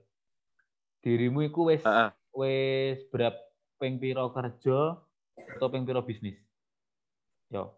[1.00, 2.10] Dirimu iku wis Heeh.
[2.34, 3.38] wis berapa
[3.78, 4.98] ping piro kerja
[5.56, 6.36] atau ping piro bisnis?
[7.48, 7.72] Yo,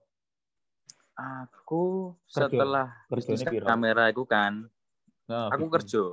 [1.14, 2.50] aku Kerja.
[2.50, 3.64] setelah bisnis piro?
[3.64, 4.66] kamera itu kan
[5.28, 5.76] Nah, aku bisnis.
[5.94, 6.04] kerja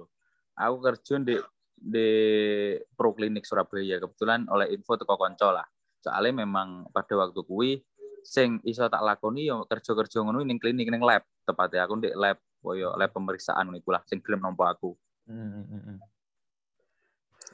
[0.55, 1.37] aku kerja di
[1.75, 2.09] di
[2.93, 5.65] Pro Klinik Surabaya kebetulan oleh info teko konco lah
[5.99, 7.79] soalnya memang pada waktu kuwi
[8.21, 12.39] sing iso tak lakoni yo kerja-kerja ngono ning klinik ning lab tepatnya aku di lab
[12.59, 14.95] koyo lab pemeriksaan ngono iku lah sing gelem nampa aku.
[15.29, 15.99] Hmm, hmm, hmm, hmm.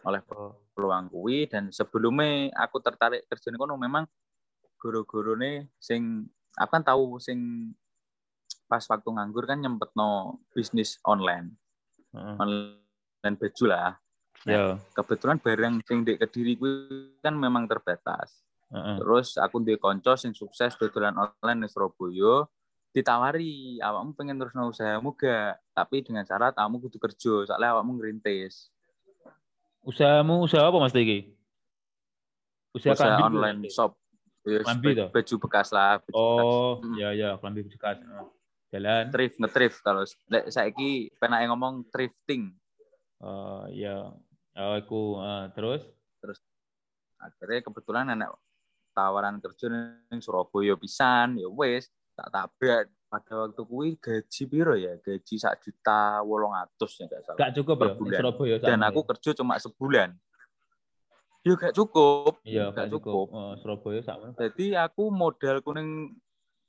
[0.04, 4.04] oleh Oh, peluang kuwi dan sebelumnya aku tertarik kerja kono memang
[4.76, 6.28] guru-gurune sing
[6.60, 7.72] aku kan tahu sing
[8.68, 11.56] pas waktu nganggur kan nyempetno bisnis online.
[12.14, 12.36] Heeh.
[12.38, 13.96] online baju lah.
[14.44, 16.54] Yo, kebetulan barang sing di kediri
[17.24, 18.44] kan memang terbatas.
[18.74, 18.96] Heeh.
[18.98, 22.42] terus aku duwe kanca sing sukses dodolan online di Surabaya
[22.94, 28.70] ditawari awakmu pengen terus usahamu gak tapi dengan syarat kamu kudu kerja soalnya awakmu ngerintis
[29.85, 31.37] Usahamu usaha apa Mas Diki?
[32.72, 33.76] Usaha, usaha online Mas?
[33.76, 33.92] shop
[34.44, 35.09] Yes, Klambi baju, toh?
[35.12, 36.44] baju bekas lah baju bekas.
[36.44, 36.94] Oh, Mm.
[37.00, 37.96] ya ya, klambi bekas.
[38.68, 39.04] Jalan.
[39.09, 42.52] thrift ngethrift kalau lek saiki penake ngomong thrifting
[43.24, 44.12] Oh, ya.
[44.54, 46.38] Oh, iku eh, terus
[47.16, 48.37] akhirnya kebetulan anak
[48.92, 54.94] tawaran kerja ning Surabaya pisan ya wis tak tabrak pada waktu kuwi gaji piro ya
[54.98, 58.18] gaji sak juta wolong atus ya gak salah gak cukup Per ya bulan.
[58.22, 59.07] Surabaya dan aku ya?
[59.14, 60.09] kerja cuma sebulan
[61.44, 63.27] ya gak cukup iya gak gak cukup.
[63.31, 64.35] Oh, Surabaya sama.
[64.38, 66.14] jadi aku modal kuning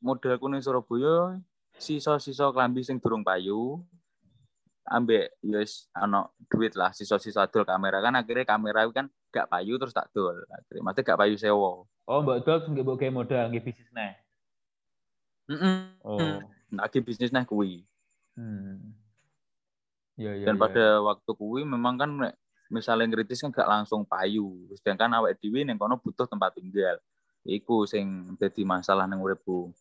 [0.02, 1.40] modal kuning Surabaya
[1.78, 3.82] sisa-sisa klambi sing durung payu
[4.86, 9.94] ambek yes ano duit lah sisa-sisa dol kamera kan akhirnya kamera kan gak payu terus
[9.94, 13.66] tak dol akhirnya maksudnya gak payu sewa Oh, Mbak Dol nggak bawa kayak modal nggak
[13.66, 14.14] bisnis nih.
[15.46, 15.78] Mm-mm.
[16.02, 16.42] Oh.
[16.74, 17.86] lagi bisnis nah kuwi
[18.36, 18.92] Hmm.
[20.20, 20.62] Ya, ya, dan ya.
[20.68, 22.12] pada waktu kuwi memang kan
[22.68, 27.00] misalnya ngeritis kan gak langsung payu sedangkan awake dhewe ning kono butuh tempat tinggal
[27.48, 29.72] iku sing dadi masalah nang uripku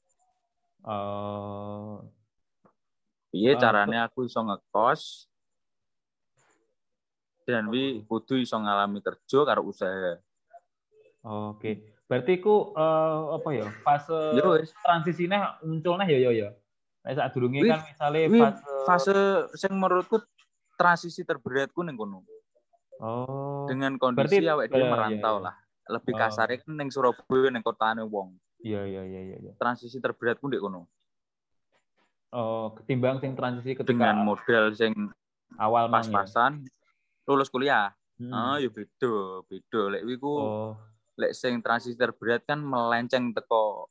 [0.85, 2.05] Oh.
[3.33, 5.27] piye Ah, carane aku iso ngekos
[7.49, 10.21] dan wi kudu iso ngalami kerja karo usaha
[11.25, 11.71] Oke.
[12.05, 13.67] Berarti ku eh, apa ya?
[13.81, 14.45] Fase Ya
[14.85, 16.49] transisinya munculnya ya ya ya.
[17.01, 19.17] Nah, saat durungnya Wih, kan misalnya wih, fase fase
[19.57, 20.21] sing menurutku
[20.75, 22.25] transisi terberatku ning kono
[22.97, 23.67] Oh.
[23.67, 25.45] dengan Berarti- kondisi awake ya, dhewe ya, merantau ya.
[25.51, 25.55] lah
[25.91, 26.19] lebih Oh.
[26.19, 29.37] kasarnya kan ning Surabaya ning kotane wong Iya iya iya iya.
[29.39, 29.53] iya.
[29.59, 30.87] transisi terberatku ndek kono
[32.31, 34.95] Oh, ketimbang sing transisi ketika dengan modal sing
[35.55, 36.11] awal mang ya.
[36.11, 36.65] pas-pasan
[37.25, 38.31] lulus kuliah Hmm.
[38.31, 39.13] ah ya beda
[39.45, 40.73] beda lek kuwi ku Oh.
[41.15, 43.87] Lek sing transisi terberat kan melenceng teko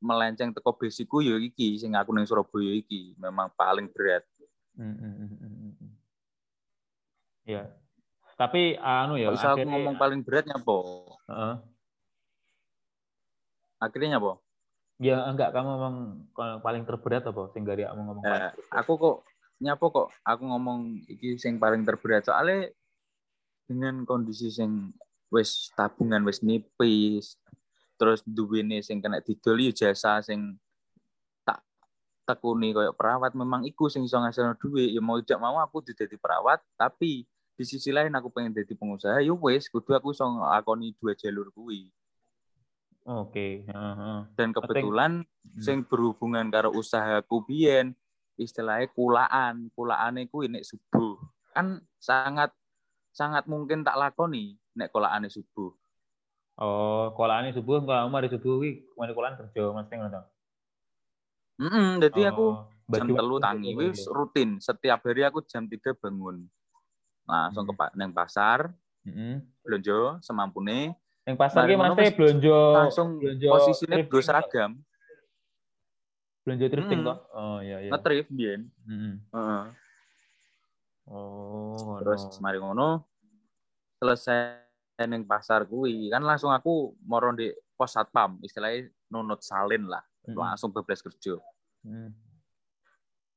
[0.00, 4.24] melenceng teko basicku ya iki sing aku ning Surabaya iki memang paling berat
[4.78, 5.90] hmm, hmm.
[7.48, 7.64] Iya.
[8.36, 10.78] Tapi anu ya usah aku akhirnya ngomong paling berat nyapa
[11.26, 11.54] Heeh.
[13.82, 14.32] akhirnya nyapa
[14.98, 15.96] ya enggak kamu ngomong
[16.62, 19.16] paling terberat apa sehingga dia kamu ngomong Eh, aku kok
[19.58, 22.70] nyapa kok aku ngomong iki sing paling terberat soalnya
[23.66, 24.94] dengan kondisi sing
[25.28, 27.36] wis tabungan wis nipis
[27.98, 30.56] terus duwene sing kena didol ya jasa sing
[31.42, 31.60] tak
[32.24, 33.34] tekuni koyo perawat.
[33.34, 37.26] Memang iku sing iso ngasilno duit ya mau tidak mau aku dadi perawat tapi
[37.58, 41.50] di sisi lain aku pengen jadi pengusaha ya wis kudu aku iso ngakoni dua jalur
[41.50, 41.90] kuwi.
[43.08, 43.64] Oke.
[43.64, 44.20] heeh.
[44.36, 45.24] dan kebetulan
[45.56, 47.96] sing berhubungan karo usahaku biyen
[48.38, 49.72] istilahnya kulaan.
[49.74, 51.18] Kulaane kuwi nek subuh.
[51.50, 52.54] Kan sangat
[53.10, 55.74] sangat mungkin tak lakoni nek kulaane subuh
[56.58, 60.22] Oh, kolane subuh kalau mari subuh kuwi mari kolan kerja mesti ngono to.
[61.62, 65.94] mm jadi aku Oh, jam bagi telu tangi wis rutin setiap hari aku jam 3
[65.94, 66.50] bangun
[67.30, 67.78] langsung ke Hmm.
[67.78, 68.74] pa- neng pasar
[69.06, 69.38] Heeh.
[69.62, 74.26] belanja semampune Yang pasar Mari ki ngono Mas belanja langsung thrifting gue to.
[74.26, 74.70] seragam
[76.42, 77.08] Belanja thrifting Hmm.
[77.12, 77.18] toh?
[77.36, 77.90] Oh iya iya.
[77.92, 78.60] Ngetrip biyen.
[78.88, 79.14] Heeh.
[79.30, 79.64] Heeh.
[81.06, 82.40] Oh, Terus ngono.
[82.40, 82.88] mari ngono
[84.00, 84.67] selesai
[85.06, 90.74] ning pasar kuwi kan langsung aku moro di pos satpam istilahnya nunut salin lah langsung
[90.74, 91.38] bebas kerja.
[91.86, 92.10] Hmm.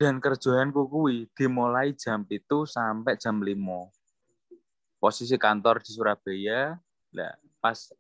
[0.02, 3.54] dan kerjaanku kuwi dimulai jam itu sampai jam 5
[4.97, 6.74] posisi kantor di Surabaya
[7.13, 7.93] lah pas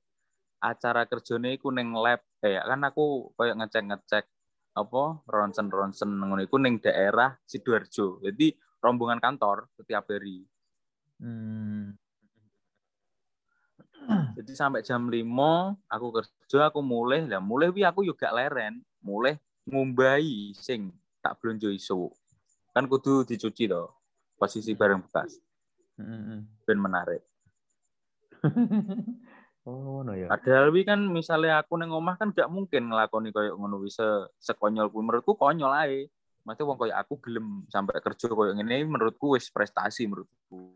[0.57, 4.25] acara kerjane iku ning lab eh kan aku koyo ngecek-ngecek
[4.71, 8.23] apa ronsen-ronsen ngono iku ning daerah Sidoarjo.
[8.23, 10.47] Jadi rombongan kantor setiap hari.
[11.19, 11.93] Hmm.
[14.09, 15.21] Jadi sampai jam 5
[15.85, 19.37] aku kerja, aku mulai lah mulai wi aku juga leren, mulai
[19.69, 20.89] ngumbai sing
[21.21, 22.09] tak belanja iso.
[22.73, 23.93] Kan kudu dicuci toh.
[24.41, 25.37] Posisi barang bekas
[26.01, 26.41] Heeh.
[26.65, 27.21] ben menarik.
[29.69, 30.25] oh, no ya.
[30.33, 34.01] Padahal wi kan misalnya aku neng omah kan gak mungkin ngelakoni koyo ngono wi se
[34.41, 36.09] sekonyol kuwi menurutku konyol ae.
[36.41, 40.73] Maksudnya wong koyo aku gelem sampai kerja koyo ngene menurutku wis prestasi menurutku.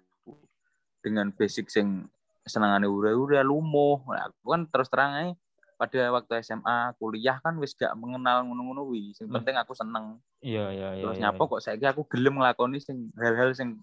[1.02, 2.06] Dengan basic sing
[2.46, 4.06] senengane ura-ura lumuh.
[4.06, 5.30] Nah, aku kan terus terang ae
[5.76, 9.12] pada waktu SMA kuliah kan wis gak mengenal ngono-ngono wi.
[9.12, 9.42] Sing Hmm.
[9.42, 10.22] penting aku seneng.
[10.40, 11.04] Iya iya iya.
[11.04, 13.82] Terus iya, nyapa kok saiki aku gelem nglakoni sing hal-hal sing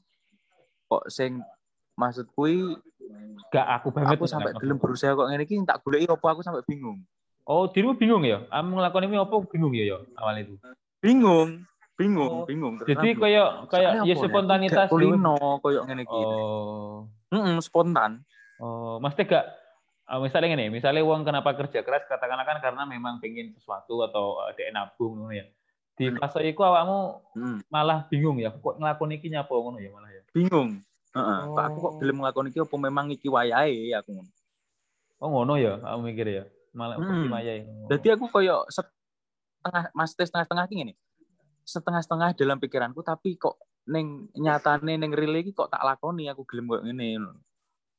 [0.87, 1.43] kok sing
[1.99, 2.79] maksud kuwi
[3.53, 4.17] Gak aku banget.
[4.17, 7.05] aku sampai gelem berusaha kok ngene iki tak goleki apa aku sampai bingung.
[7.43, 8.47] Oh, dirimu bingung ya?
[8.49, 10.55] Kamu ngelakuin ini apa bingung ya, ya awal itu?
[11.03, 11.67] Bingung,
[11.99, 12.79] bingung, Oh, bingung.
[12.79, 16.15] Terus Jadi kayak kayak ya apa spontanitas kulino koyo ngene iki.
[16.15, 17.11] Oh.
[17.35, 18.23] Heeh, spontan.
[18.63, 19.43] Oh, mesti gak
[20.07, 24.39] ah, misalnya gini, misalnya uang kenapa kerja keras katakanlah kan karena memang pengen sesuatu atau
[24.39, 25.51] uh, dia nabung ngono ya.
[25.93, 26.17] Di Hmm.
[26.17, 26.99] fase iku awakmu
[27.37, 30.23] Heeh, malah bingung ya, kok ngelakoni iki nyapa ngono ya malah ya.
[30.31, 30.79] bingung.
[31.13, 31.99] Heeh, kok aku kok Oh.
[31.99, 34.11] gelem nglakoni iki apa memang iki wayahe aku.
[35.19, 36.45] Oh ngono ya, aku mikir ya.
[36.73, 37.11] Malah Hmm.
[37.11, 37.29] hmm.
[37.29, 37.53] maya.
[37.91, 40.95] Jadi aku koyo setengah mas setengah-setengah iki ngene.
[41.63, 46.71] Setengah-setengah dalam pikiranku tapi kok ning nyatane ning real iki kok tak lakoni aku gelem
[46.71, 47.19] koyo ngene.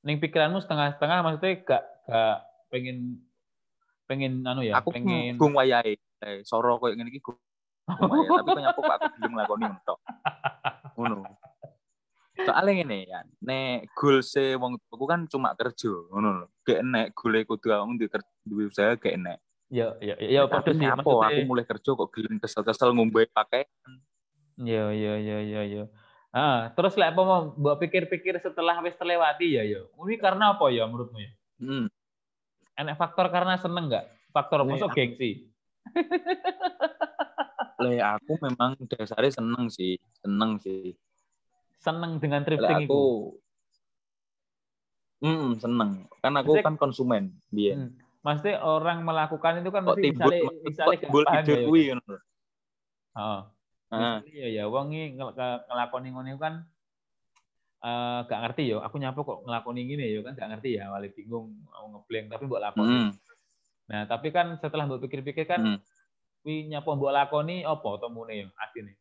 [0.03, 2.37] Ning pikiranmu setengah-setengah maksudnya gak gak
[2.67, 3.23] pengen
[4.03, 5.95] pengen anu ya, Aku pengen gung wayahe.
[6.23, 7.39] Eh, soro koyo ngene iki gung
[7.83, 9.99] tapi kok aku gelem nglakoni ngono tok.
[10.99, 11.15] Ngono.
[12.43, 16.47] Soalnya ngene ya, nek goals e wong tuaku kan cuma kerja, ngono lho.
[16.67, 19.39] Gek enek goal kudu aku duwe ker- duwe usaha gek enek.
[19.73, 21.27] ya ya ya, ya Tapi padha sih maksudnya.
[21.33, 23.65] aku mulai kerja kok gelem kesel-kesel ngombe pakai
[24.61, 25.83] Ya ya ya ya ya.
[26.33, 29.85] Ah, terus lek apa mau mbok pikir-pikir setelah wis terlewati ya ya.
[29.85, 31.29] Ini karena apa ya menurutmu ya?
[31.61, 31.85] Hmm.
[32.73, 34.33] Enak faktor karena seneng nggak?
[34.33, 35.45] Faktor masuk aku- gengsi.
[37.85, 40.97] Le aku memang dasarnya seneng sih, seneng sih.
[41.77, 43.03] Seneng dengan thrifting aku itu.
[45.21, 46.09] Hmm, seneng.
[46.17, 47.77] Kan aku Maksudnya- kan konsumen biyen.
[47.77, 47.91] Hmm.
[48.23, 51.65] Maksudnya orang melakukan itu kan mesti misalnya misalnya timbul ide ya, ya.
[51.67, 52.15] kuwi ngono.
[53.13, 53.39] Heeh.
[53.93, 55.13] Misalnya ya ya wong iki
[55.69, 56.09] ngelakoni
[56.41, 56.53] kan
[57.83, 58.81] eh gak ngerti ya.
[58.81, 62.43] Aku nyapa kok ngelakoni gini ya kan gak ngerti ya, awalnya bingung mau ngeblank tapi
[62.49, 62.95] mbok lakoni.
[62.95, 63.11] Hmm.
[63.91, 65.79] Nah, tapi kan setelah mbok pikir-pikir kan Hmm.
[66.41, 68.97] kuwi nyapa mbok lakoni apa temune ya asine?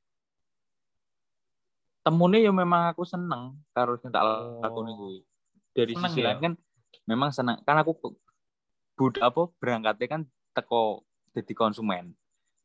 [2.02, 4.59] Temune ya memang aku seneng karo sing tak Oh.
[4.61, 5.18] lakoni kuwi.
[5.72, 6.35] Dari Seneng sisi ya?
[6.35, 6.52] lain kan
[7.07, 7.57] memang seneng.
[7.64, 7.96] Kan aku
[8.98, 12.12] bud apa berangkatnya kan teko jadi konsumen.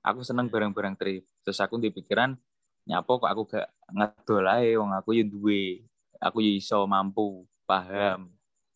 [0.01, 1.29] Aku seneng barang-barang thrift.
[1.47, 2.35] Terus aku di pikiran
[2.83, 5.87] nyapo kok aku gak ngedol ae wong aku ya duwe.
[6.19, 8.27] Aku ya iso mampu, paham.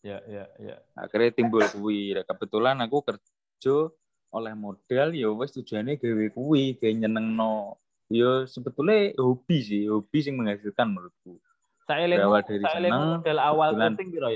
[0.01, 0.81] Ya ya ya.
[0.97, 3.93] akhirnya timbul kuwi kebetulan aku kerja
[4.33, 7.77] oleh modal ya wes tujuannya gawe kuwi gawe nyenengno
[8.09, 11.37] ya sebetulnya hobi sih hobi sing menghasilkan menurutku
[11.85, 14.29] Saya Berawal dari saya seneng, model awal thrifting piro?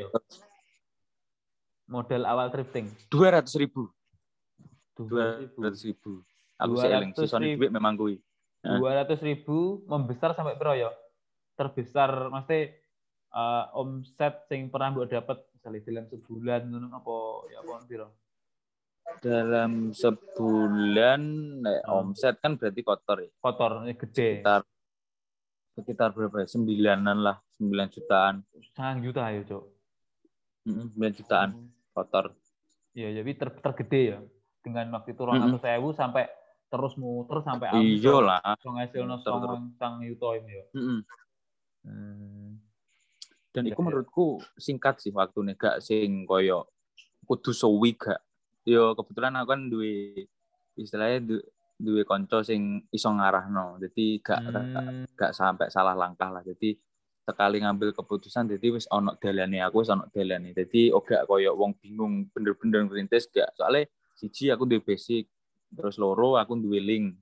[1.87, 2.85] Model awal thrifting.
[3.09, 3.89] dua ratus ribu
[4.93, 6.21] dua ratus ribu
[6.57, 7.19] aku sih eling 200.000.
[7.21, 8.15] sisone duit memang kuwi
[8.61, 8.77] Hah?
[8.77, 10.89] dua ratus ribu membesar sampai piro ya?
[11.53, 12.59] Terbesar mesti
[13.31, 17.15] eh, omset sing pernah mbok dapat misalnya dalam sebulan ngono apa
[17.47, 18.07] ya apa piro?
[19.17, 21.21] dalam sebulan
[21.61, 21.93] nek Hmm.
[22.03, 24.41] omset kan berarti kotor ya Kotor ini gede.
[24.41, 24.61] sekitar
[25.71, 28.35] sekitar berapa ya sembilanan lah sembilan jutaan
[28.71, 29.63] Sangat juta ya, Cok.
[30.65, 31.49] Mm, sembilan jutaan
[31.91, 32.25] kotor
[32.91, 34.19] Iya, jadi ter, tergede ya.
[34.57, 36.25] Dengan waktu itu orang sewu sampai
[36.65, 39.45] terus muter sampai iya lah So ngasilno Muter terus.
[39.47, 40.65] song sang yuto ini ya.
[41.85, 42.57] Hmm.
[43.53, 46.67] dan itu menurutku singkat sih waktu gak sing koyo
[47.23, 48.19] kudu suwi gak
[48.65, 50.25] yo kebetulan aku kan duwe
[50.75, 51.35] istilahnya du,
[51.77, 55.05] duwe konco sing iso ngarahno jadi gak gak, Hmm.
[55.13, 56.73] gak sampai salah langkah lah jadi
[57.25, 61.77] sekali ngambil keputusan jadi wis ono dalane aku wis ono dalane jadi ora koyo wong
[61.77, 63.85] bingung bener-bener ngerintis gak soalnya
[64.17, 65.29] siji aku duwe basic
[65.75, 67.19] terus loro aku duwe link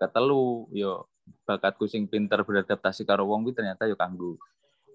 [0.00, 1.04] ketelu yo
[1.44, 4.40] bakatku sing pinter beradaptasi karo wong kuwi ternyata yo kanggo.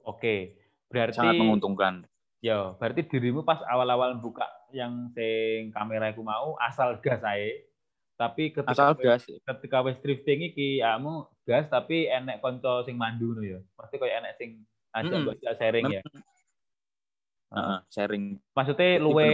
[0.04, 0.60] Oke.
[0.90, 2.06] Berarti Sangat menguntungkan.
[2.44, 7.66] Ya, berarti dirimu pas awal-awal buka yang sing kamera aku mau asal gas ae.
[8.16, 9.28] Tapi ketika Asal gas.
[9.28, 13.60] ketika wis drifting iki kamu gas tapi enek konco sing mandu no ya.
[13.76, 14.62] Pasti koyo enek sing
[14.96, 16.02] ajak mbok ajak sharing ya.
[17.56, 18.24] Heeh, sharing.
[18.56, 19.28] Maksudnya luwe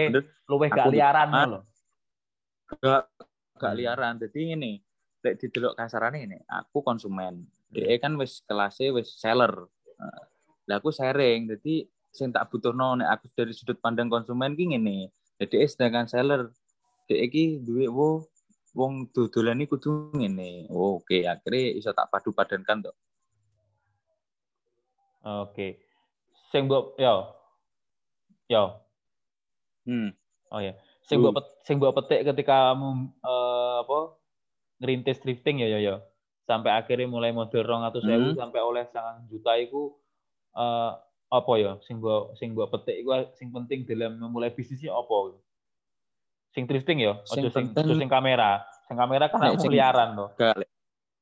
[0.50, 1.64] luwe gak liaran loh.
[2.80, 3.04] gak
[3.62, 3.80] gak Hmm.
[3.80, 4.16] liaran.
[4.18, 4.82] Jadi ini
[5.22, 7.46] lek didelok kasarane ini, aku konsumen.
[7.70, 9.70] Dia kan wis kelasnya wis seller.
[10.02, 10.22] Nah,
[10.66, 11.46] Lah aku sharing.
[11.46, 15.14] Jadi sing tak butuhno nek aku dari sudut pandang konsumen ki ngene.
[15.38, 16.50] Jadi sedangkan seller
[17.06, 18.26] dia iki duwe wo
[18.74, 20.70] wong dodolan iki kudu ngene.
[20.72, 22.96] Oh, Oke, akhirnya iso tak padu padankan tuh.
[25.22, 25.82] Oke.
[26.50, 27.30] Sing mbok yo.
[28.50, 28.64] Yo.
[29.86, 30.12] Hmm.
[30.52, 30.76] Oh ya.
[31.02, 31.30] Sing Hmm.
[31.30, 34.00] mbok pet- sing mbok petik ketika eh, apa
[34.80, 35.96] ngerintis drifting ya ya ya.
[36.46, 38.38] Sampai akhirnya mulai model 200.000 Hmm.
[38.38, 39.94] sampai oleh sangat juta iku
[40.52, 40.92] eh
[41.32, 45.36] apa ya sing mbok sing mbok petik iku sing penting dalam memulai bisnisnya apa?
[46.52, 48.60] Sing drifting ya, ojo sing ojo sing kamera.
[48.84, 50.28] Sing kamera kan aku liaran to.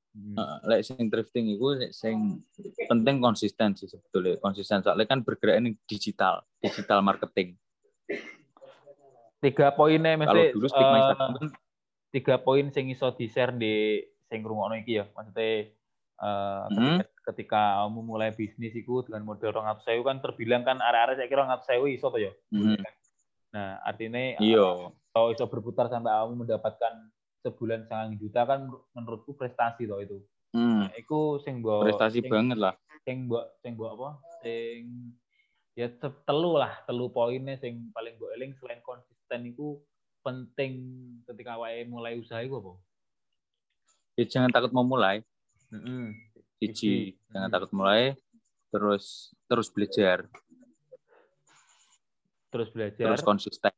[0.10, 0.34] Hmm.
[0.34, 2.42] Eh, lek sing drifting iku lek sing
[2.90, 7.54] penting konsisten sih sebetulnya konsisten soalnya kan bergerak ini digital digital marketing
[9.40, 11.52] Tiga poinnya mesti dulu eh,
[12.12, 15.06] tiga poin sing iso di-share di sing ngrungokno iki ya.
[15.16, 15.72] Maksudnya
[16.20, 17.00] eh, Hmm.
[17.24, 21.88] ketika, kamu mulai bisnis iku dengan model 200.000 kan terbilang kan arek-arek saya kira 200.000
[21.88, 22.34] iso to ya.
[22.52, 22.84] Mhm.
[23.56, 26.94] Nah, artinya iya kalau iso berputar sampai kamu mendapatkan
[27.40, 30.20] sebulan sangat juta kan menurutku prestasi toh itu.
[30.52, 32.74] Hmm, Nah, iku sing mbok prestasi sing, banget lah
[33.06, 34.10] sing mbok sing mbok apa?
[34.44, 34.80] Sing
[35.78, 39.78] ya te- telu lah, telu poinnya sing paling mbok eling selain konsisten iku
[40.20, 40.74] penting
[41.24, 42.74] ketika awake mulai usaha iku apa?
[44.18, 45.22] ya, jangan takut memulai
[45.70, 46.18] Heeh.
[46.58, 46.94] Cici, Cici.
[47.30, 47.56] jangan Hmm.
[47.56, 48.18] takut mulai
[48.70, 50.26] terus terus belajar
[52.50, 53.06] Terus belajar.
[53.06, 53.70] terus konsisten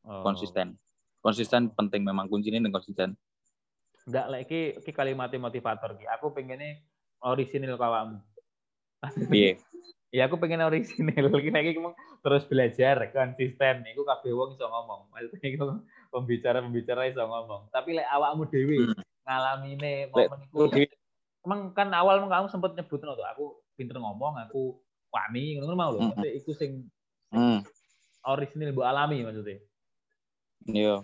[0.00, 0.24] Oh.
[0.24, 0.78] konsisten
[1.20, 3.12] konsisten penting memang kuncinya dengan konsisten
[4.08, 6.08] Enggak lagi ki kalimat motivator ki.
[6.08, 6.80] Aku pengennya
[7.20, 8.16] orisinil kawamu.
[9.32, 9.56] Iya
[10.10, 13.86] Ya aku pengen orisinil ki lagi ngomong terus belajar konsisten.
[13.94, 15.06] Iku kabeh wong iso ngomong.
[15.14, 15.78] Maksudnya iku
[16.10, 17.70] pembicara-pembicara iso ngomong.
[17.70, 19.06] Tapi lek awakmu dhewe Hmm.
[19.22, 20.66] ngalamine momen iku
[21.46, 24.82] emang kan awal kamu sempet nyebut tuh aku pinter ngomong, aku
[25.14, 26.02] wani ngono mau lho.
[26.02, 26.10] Mm-mm.
[26.18, 26.90] Maksudnya iku sing
[27.30, 27.62] hmm,
[28.26, 29.62] orisinil mbok alami maksudnya.
[30.68, 31.00] iya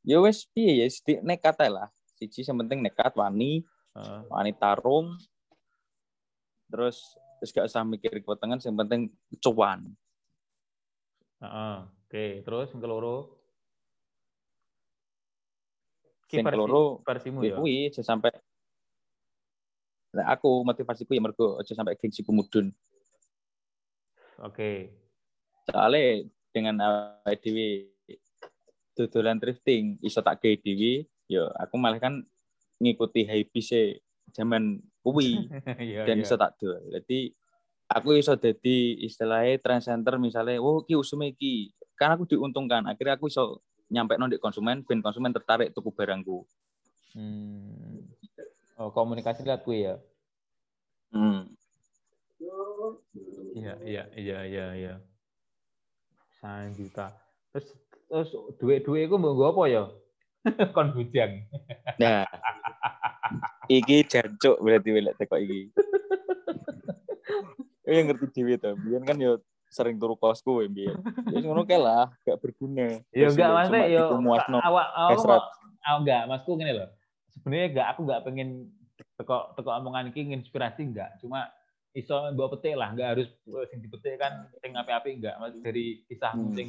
[0.00, 0.86] ya wes piye ya
[1.20, 3.64] nekat lah siji yang penting nekat wani
[4.32, 5.12] wani tarung
[6.74, 9.02] terus terus gak usah mikir kewetengan yang penting
[9.38, 9.94] cuan
[11.38, 11.76] Heeh.
[12.10, 13.38] Oke, terus yang keloro
[16.26, 17.54] Sing versi- keloro, versimu ya.
[17.54, 18.34] ya kuwi aja sampai
[20.14, 22.70] Nah, aku motivasiku ya mergo aja sampai gengsi kumudun.
[24.46, 24.94] Oke.
[25.66, 27.90] Soalnya dengan awake
[28.94, 32.22] dodolan drifting iso tak gawe dhewe, ya aku malah kan
[32.78, 33.58] ngikuti hype
[34.30, 35.44] zaman kuwi
[35.92, 36.24] Iya, dan iya.
[36.24, 36.80] iso tak dol.
[36.88, 37.36] Jadi
[37.92, 41.76] aku iso dadi istilahnya trend center misalnya, oh ki usume iki.
[41.94, 43.60] Kan aku diuntungkan, akhirnya aku iso
[43.92, 46.48] nyampe di konsumen, ben konsumen tertarik tuku barangku.
[47.14, 48.02] Hmm.
[48.74, 49.94] Oh, komunikasi lihat gue ya.
[51.14, 51.46] Hmm.
[53.54, 54.94] Iya, iya, iya, iya, iya.
[56.42, 57.06] Sangat juta.
[57.54, 57.66] Terus
[58.10, 59.84] terus duit-duit mau gue apa ya?
[60.76, 61.44] Kon bujang.
[61.96, 62.28] Nah,
[63.66, 65.72] iki jancuk berarti welek teko iki.
[67.84, 68.76] Eh ngerti dhewe to.
[68.84, 69.40] Biyen kan yo
[69.72, 70.96] sering turu kosku ya biyen.
[71.32, 73.00] Ya ngono kae lah, gak berguna.
[73.10, 74.58] Ya enggak yo maksudnya ya dikumuasno.
[74.62, 75.42] awak awak
[75.82, 76.88] enggak masku gini loh.
[77.34, 78.48] Sebenarnya enggak aku enggak pengen
[79.18, 81.16] teko teko omongan iki inspirasi enggak.
[81.18, 81.48] Cuma
[81.96, 83.28] iso mbok petik lah, enggak harus
[83.72, 85.34] sing dipetik kan sing api-api enggak.
[85.40, 86.56] Maksud dari kisahmu Hmm.
[86.56, 86.68] sing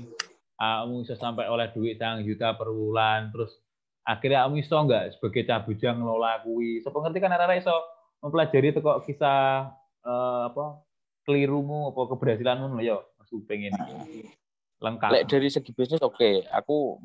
[0.56, 3.60] kamu iso sampai oleh duit sang juta per bulan terus
[4.06, 6.80] akhirnya kamu iso enggak sebagai cabujang ngelola kuwi.
[6.86, 7.74] So pengerti kan arek iso
[8.22, 9.74] mempelajari teko kisah
[10.06, 10.86] eh, apa
[11.26, 12.98] kelirumu apa keberhasilanmu lho ya.
[13.26, 13.74] Aku pengen
[14.78, 15.10] lengkap.
[15.10, 17.02] Lek dari segi bisnis oke, aku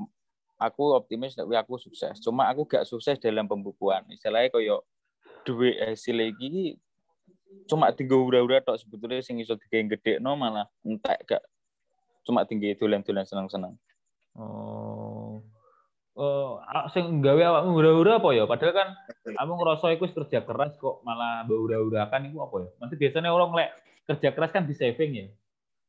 [0.60, 2.20] aku optimis nek aku sukses.
[2.20, 4.04] Cuma aku gak sukses dalam pembukuan.
[4.12, 4.84] Istilahnya koyo
[5.48, 6.76] duit hasil lagi
[7.66, 11.42] cuma tinggal ura-ura tok sebetulnya sing iso digawe gede no malah entek gak
[12.22, 13.74] cuma tinggi dolan-dolan seneng-seneng.
[14.36, 15.42] Oh.
[16.18, 18.44] Oh, a- sing gawe awakmu hura-hura apa ya?
[18.44, 18.88] Padahal kan
[19.30, 22.68] kamu ngerasa iku kerja keras kok malah mbok hura-hurakan iku apa ya?
[22.82, 23.70] Maksud biasanya orang lek
[24.10, 25.26] kerja keras kan di saving ya.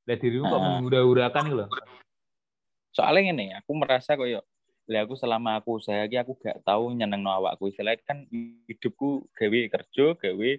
[0.06, 1.66] Lah dirimu kok menghura-hurakan iku lho.
[2.94, 4.46] Soalnya ngene, aku merasa koyo
[4.92, 7.72] Lah aku selama aku usaha iki aku gak tahu nyeneng no awakku.
[7.72, 8.28] Istilahnya kan
[8.68, 10.50] hidupku gawe kerja, gawe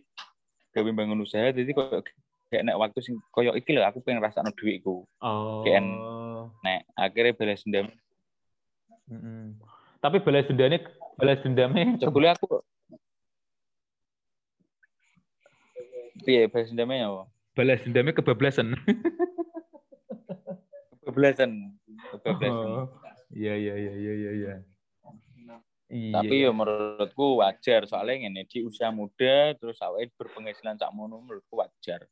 [0.73, 2.09] gawe bangun usaha jadi kok
[2.49, 5.05] kayak nek waktu sing koyo iki lho aku pengen rasakno dhuwitku.
[5.21, 5.63] Oh.
[5.65, 5.85] Kayak
[6.63, 7.87] Nek akhirnya balas dendam.
[10.03, 10.81] Tapi balas dendamnya
[11.19, 12.63] balas dendamnya Jebule aku
[16.23, 17.09] Piye balas dendamnya ya?
[17.11, 17.25] apa?
[17.53, 18.69] balas dendamnya kebablasan.
[21.03, 21.77] Kebablasan.
[22.15, 22.69] Kebablasan.
[22.73, 22.89] Oh.
[23.33, 24.55] Iya iya iya iya iya iya.
[25.93, 26.15] Iya.
[26.17, 31.61] Tapi ya menurutku wajar soalnya ngene di usia muda terus awake berpenghasilan sak mono menurutku
[31.61, 32.09] wajar.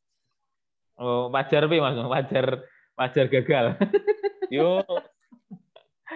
[1.01, 2.61] oh, wajar pi Mas, wajar
[2.93, 3.80] wajar gagal.
[4.53, 4.84] Yo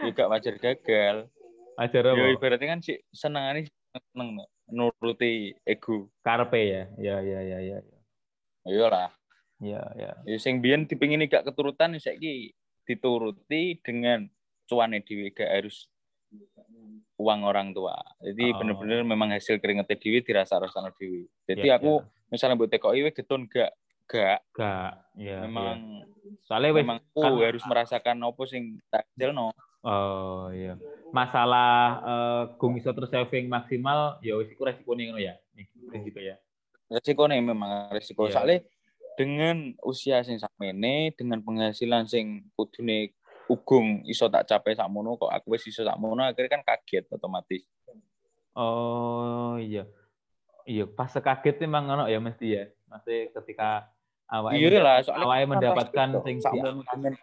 [0.02, 1.16] juga wajar gagal.
[1.74, 2.26] Wajar apa?
[2.30, 4.38] ibaratnya kan sih senengane seneng
[4.70, 6.10] nuruti ego.
[6.22, 6.82] Karpe ya.
[6.98, 7.78] Ya ya ya ya.
[8.64, 9.10] Iya lah.
[9.62, 10.10] Ya ya.
[10.26, 14.26] Ya sing biyen dipengini gak keturutan saiki dituruti dengan
[14.66, 15.86] cuane dhewe gak harus
[17.14, 17.94] uang orang tua.
[18.18, 18.58] Jadi Oh.
[18.58, 21.30] bener-bener memang hasil keringetnya dhewe dirasa-rasano dhewe.
[21.46, 23.70] Jadi Ya, aku misalnya buat TKI getun gak
[24.04, 24.92] gak Gak.
[25.16, 25.40] Ya.
[25.48, 26.06] memang ya.
[26.44, 29.54] Soalnya memang kan- aku harus merasakan opo sing tak no.
[29.84, 30.80] Oh iya.
[31.12, 35.34] Masalah eh gung iso terus saving maksimal ya wis iku resikonya ngono ya.
[35.92, 36.40] Gitu ya.
[36.88, 38.26] Resiko nih memang resiko.
[38.26, 38.40] Iya.
[38.40, 38.58] Soalnya
[39.14, 43.14] dengan usia sing sakmene, dengan penghasilan sing kudune
[43.44, 47.62] ugung iso tak capai sakmono kok aku wis iso sakmono akhirnya kan kaget otomatis.
[48.56, 49.84] Oh iya.
[50.64, 52.64] Iya, pas sekaget memang ngono ya mesti ya.
[52.88, 53.92] Mesti ketika
[54.32, 54.80] awake Iya
[55.12, 57.14] awake kan mendapatkan sing diamin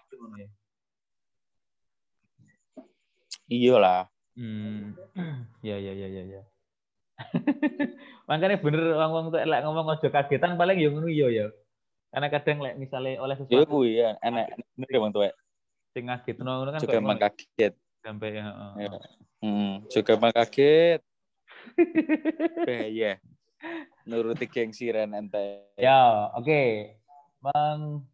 [3.52, 3.60] ngono ya.
[3.60, 4.02] Iya lah.
[4.39, 4.95] Hmm.
[5.68, 6.41] Ya ya ya ya ya.
[8.32, 11.45] Makanya bener wong-wong tuh lek ngomong ojo kagetan paling ya ngono iya ya.
[12.10, 15.34] Karena kadang lek misalnya oleh Ya sesuatu kuwi ya enak bener ya Bang Tuwek.
[15.91, 17.28] sing ngagetno ngono kan Juga emang ya.
[17.30, 17.74] kaget.
[18.02, 18.43] sampai ya.
[18.49, 18.72] heeh.
[18.82, 18.91] Ya.
[19.43, 21.02] Hmm, juga emang kaget.
[22.68, 23.12] Bahaya.
[24.10, 25.70] Nuruti gengsi Ren ente.
[25.78, 26.95] Ya, oke.
[27.43, 28.08] Bang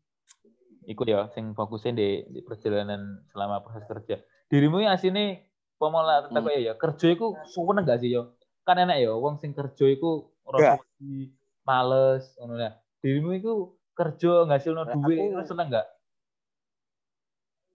[0.83, 4.19] ikut ya sing fokusnya di, di perjalanan selama proses kerja.
[4.47, 5.43] Dirimu ya asine
[5.75, 6.39] pemola Hmm.
[6.39, 8.31] tak ya, kerja iku suwen enggak sih yo?
[8.63, 11.35] Kan enak ya wong sing kerja iku rasa wedi,
[11.67, 12.71] males ngono ya.
[13.03, 13.53] Dirimu iku
[13.91, 15.87] kerja ngasilno Lek duit aku- iku seneng enggak?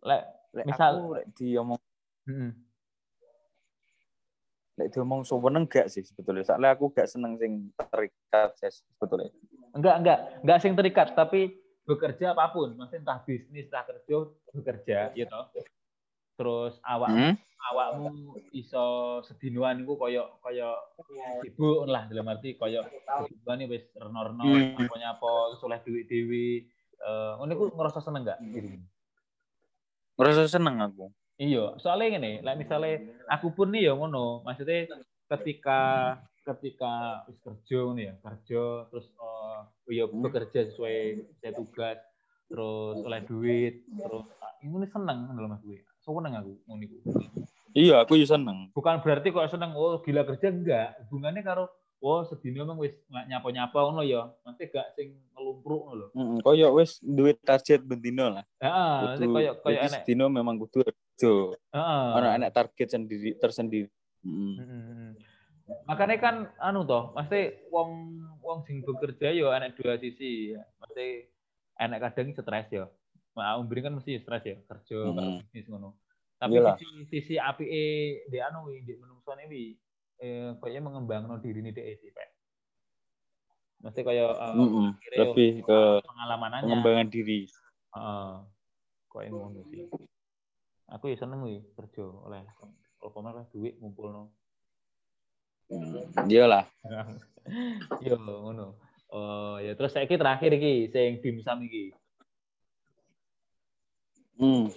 [0.02, 1.80] Lek Lek Misal- aku lek diomong
[2.28, 2.50] heeh.
[4.80, 6.44] lek diomong seneng gak sih sebetulnya.
[6.44, 9.28] Soalnya aku gak seneng sing terikat sih sebetulnya.
[9.72, 14.16] Enggak, enggak, enggak sing terikat, tapi bekerja apa pun, maksudnya entah bisnis, entah kerja,
[14.52, 15.38] bekerja, gitu.
[16.39, 17.35] Terus awak Hmm?
[17.62, 18.11] awakmu
[18.51, 18.85] iso
[19.22, 20.74] sedinoan iku koyo koyo
[21.41, 22.83] sibuk lah dalam arti koyo
[23.22, 24.91] sedinoan wis reno-reno Hmm.
[24.91, 26.66] apa-apa terus oleh duit dewi
[27.03, 28.83] eh ngono iku ngerasa seneng enggak dirimu?
[30.18, 31.07] Ngerasa seneng aku.
[31.41, 34.87] Iya, soalnya gini, like misalnya aku pun nih ya ngono, maksudnya
[35.33, 35.80] ketika
[36.43, 39.59] ketika wis kerja ngono ya, kerja terus eh
[39.99, 40.97] ya bekerja sesuai
[41.39, 41.99] sesuai tugas,
[42.47, 46.96] terus oleh duit, terus ah, ini seneng dalam mas gue, seneng aku ngono iku.
[47.72, 48.68] Iya, aku juga seneng.
[48.76, 51.64] Bukan berarti kok seneng oh gila kerja enggak, hubungannya karo
[52.03, 56.07] oh sedino emang wis nyapa-nyapa ngono ya, nanti gak sing ngelumpruk ngono lho.
[56.12, 58.44] Heeh, koyo wis duit target bendino lah.
[58.59, 60.03] Heeh, nanti koyo koyo enek.
[60.03, 61.32] sedino memang kudu kerja.
[61.72, 62.07] Heeh.
[62.18, 63.88] Ono enek target sendiri tersendiri.
[64.26, 64.55] Heeh.
[64.59, 65.11] Mm-mm.
[65.86, 70.61] Makanya kan anu toh, mesti wong wong sing bekerja yo enek dua sisi ya.
[70.82, 71.07] Mesti
[71.78, 72.90] enek kadang stres yo.
[73.33, 75.97] Nah, umbri kan mesti stres ya, kerja karo bisnis ngono.
[76.37, 76.76] Tapi Iyalah.
[76.76, 77.83] sisi sisi apike
[78.28, 79.78] di anu wi, di menungsone wi
[80.22, 82.28] eh kayaknya mengembangno diri ini dhek sih, Pak.
[83.89, 84.95] Mesti kaya eh, Mm-mm.
[84.95, 86.62] mikire Lebih ke pengalaman aja.
[86.66, 87.41] pengembangan diri.
[87.97, 88.33] Heeh.
[89.09, 89.87] Kok ngono sih.
[90.93, 92.45] Aku ya seneng wi kerja oleh
[93.01, 94.28] kalau pamer duit ngumpulno.
[95.72, 96.68] Hmm, Iyalah.
[98.07, 98.76] Yo ngono.
[99.12, 101.97] Oh ya terus saiki terakhir iki sing dimsum iki.
[104.37, 104.72] Hmm.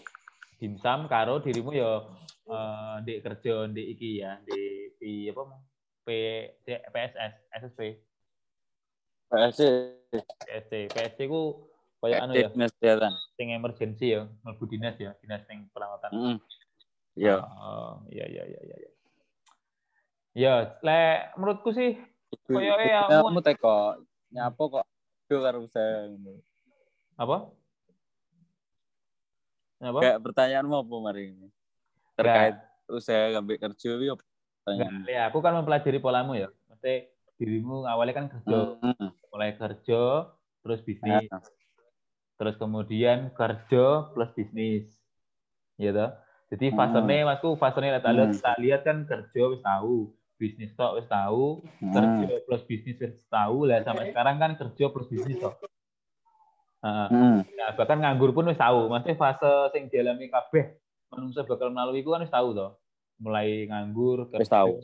[0.59, 5.59] Dimsum karo dirimu yo eh di kerja di iki ya, di di apa mau?
[6.05, 6.09] P
[6.65, 7.79] PSS, SSP,
[9.25, 9.61] PSC,
[10.45, 10.71] PSC.
[10.93, 11.65] PSC ku
[11.97, 13.13] koyo anu ya, Dinas Kesehatan.
[13.33, 16.13] sing emergency ya, mlebu dinas ya, dinas sing perawatan.
[16.13, 16.37] Heeh.
[17.15, 17.41] Iya.
[17.41, 18.89] Oh, iya iya iya iya.
[20.35, 20.53] Ya,
[20.83, 21.95] le menurutku sih
[22.43, 24.03] Koyo e Ya, kamu teko
[24.35, 24.85] nyapa kok
[25.31, 25.63] do karo
[27.15, 27.37] apa?
[29.85, 29.99] Apa?
[30.01, 31.47] Kayak pertanyaanmu apa mari ini?
[32.17, 32.55] Terkait
[32.89, 33.91] usaha ngambil kerja
[34.65, 35.05] Pertanyaan.
[35.05, 36.49] ya, aku kan mempelajari polamu ya.
[36.65, 37.05] Maksudnya
[37.37, 39.09] dirimu awalnya kan kerja, Hmm.
[39.29, 40.01] mulai kerja
[40.65, 41.43] terus bisnis, Nah,
[42.41, 44.89] terus kemudian kerja plus bisnis,
[45.77, 46.09] ya toh.
[46.49, 46.77] Jadi Hmm.
[46.77, 48.41] fasenya masku fasenya tak lihat Hmm.
[48.41, 50.09] tak lihat kan kerja wis tahu,
[50.41, 51.93] bisnis tok wis tahu, Hmm.
[51.93, 55.61] kerja plus bisnis wis tahu lah sampai sekarang kan kerja plus bisnis tok.
[56.85, 57.41] Hmm.
[57.41, 58.87] Nah, bahkan nganggur pun wis tahu.
[58.87, 60.77] Maksudnya fase sing dialami kabeh
[61.09, 62.77] manusia bakal melalui itu kan wis tahu toh.
[63.17, 64.77] Mulai nganggur, Wis tahu.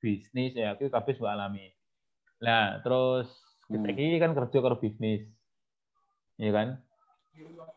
[0.00, 1.68] bisnis ya, itu kabeh wis alami.
[2.40, 3.28] Nah, terus
[3.68, 4.00] kita Hmm.
[4.00, 5.24] ini kan kerja karo bisnis.
[6.36, 6.68] Iya kan?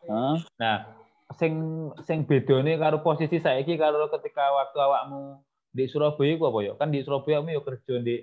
[0.08, 0.36] Hah?
[0.56, 0.76] Nah,
[1.36, 1.54] sing
[2.04, 6.72] sing bedone karo posisi saiki karo ketika waktu awakmu di Surabaya iku apa ya?
[6.76, 8.16] Kan di Surabaya kamu ya kerja di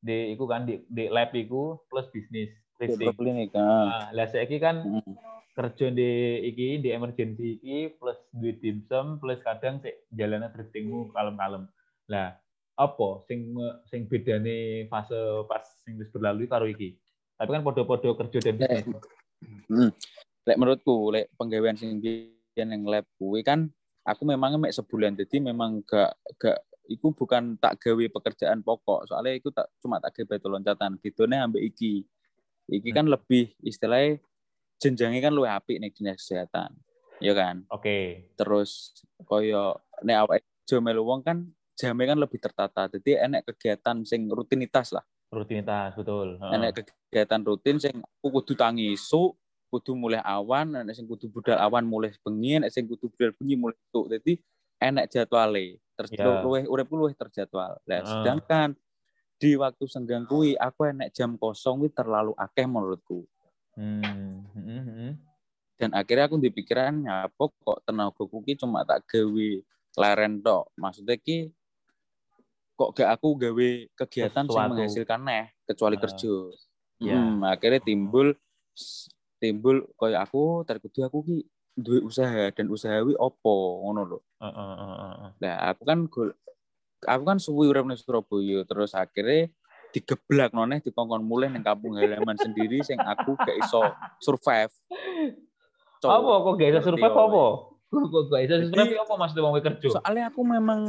[0.00, 2.48] di iku kan di, di lab iku plus bisnis
[2.80, 3.12] thrifting.
[3.12, 3.52] Klinik.
[3.52, 3.60] ah.
[3.60, 5.14] Nah, lah saiki kan Hmm.
[5.52, 11.68] kerja di iki di emergency iki plus duit dimsum plus kadang sik jalane thriftingmu kalem-kalem.
[12.08, 12.40] Lah,
[12.80, 13.52] apa sing
[13.92, 16.96] sing bedane fase pas sing wis berlalu karo iki?
[17.36, 18.84] Tapi kan podo-podo kerja dan Lek,
[19.72, 19.90] hmm.
[20.44, 23.72] lek menurutku, lek penggawean sing biyen yang lab kuwi kan
[24.04, 26.58] aku memang mek sebulan jadi memang gak gak
[26.90, 31.70] iku bukan tak gawe pekerjaan pokok soalnya iku tak cuma tak gawe loncatan bidone ambek
[31.70, 32.02] iki
[32.70, 34.22] iki kan lebih istilahnya
[34.78, 36.72] jenjangnya kan luwih apik nih dinas kesehatan
[37.20, 38.30] ya kan Oke.
[38.34, 38.96] terus
[39.26, 41.44] koyo nek awake jo melu wong kan
[41.76, 46.40] jamnya kan lebih tertata jadi enek kegiatan sing rutinitas lah Rutinitas betul.
[46.42, 46.52] Heeh.
[46.56, 49.36] enek kegiatan rutin sing aku kudu tangi isuk
[49.70, 53.54] kudu mulai awan enek sing kudu budal awan mulai bengi enek sing kudu budal bengi
[53.54, 54.32] mulai esuk jadi
[54.80, 56.24] enek jadwale terus Ya.
[56.40, 58.72] luwih uripku luwih terjadwal lah sedangkan
[59.40, 63.24] di waktu senggang kuwi aku enek jam kosong kuwi terlalu akeh menurutku
[63.72, 64.44] Hmm.
[64.52, 65.12] hmm, hmm.
[65.80, 69.48] dan akhirnya aku di pikiran apa kok tenaga ki cuma tak gawe
[69.96, 71.48] leren tok maksudnya ki
[72.76, 74.70] kok gak aku gawe kegiatan yang Sesuatu.
[74.76, 76.34] menghasilkan neh kecuali Ah, kerja
[77.00, 77.16] iya.
[77.16, 78.36] Hmm, akhirnya timbul
[79.40, 81.38] timbul kayak aku terkudu aku ki
[81.80, 85.30] duwe usaha dan usaha wi opo ngono lho Heeh, heeh, heeh.
[85.40, 85.98] nah aku kan
[87.06, 89.48] aku kan suwi urip ning Surabaya terus akhirnya
[89.90, 93.82] digeblak noneh dikongkon mulai ning kampung halaman sendiri sing aku gak iso
[94.22, 94.72] survive
[96.00, 96.08] Cok.
[96.08, 97.44] Apa kok gak bisa survive Ngerti, apa?
[97.92, 97.98] Kok
[98.30, 99.86] gak bisa survive Jadi- apa maksudnya mau kerja?
[100.00, 100.80] soalnya aku memang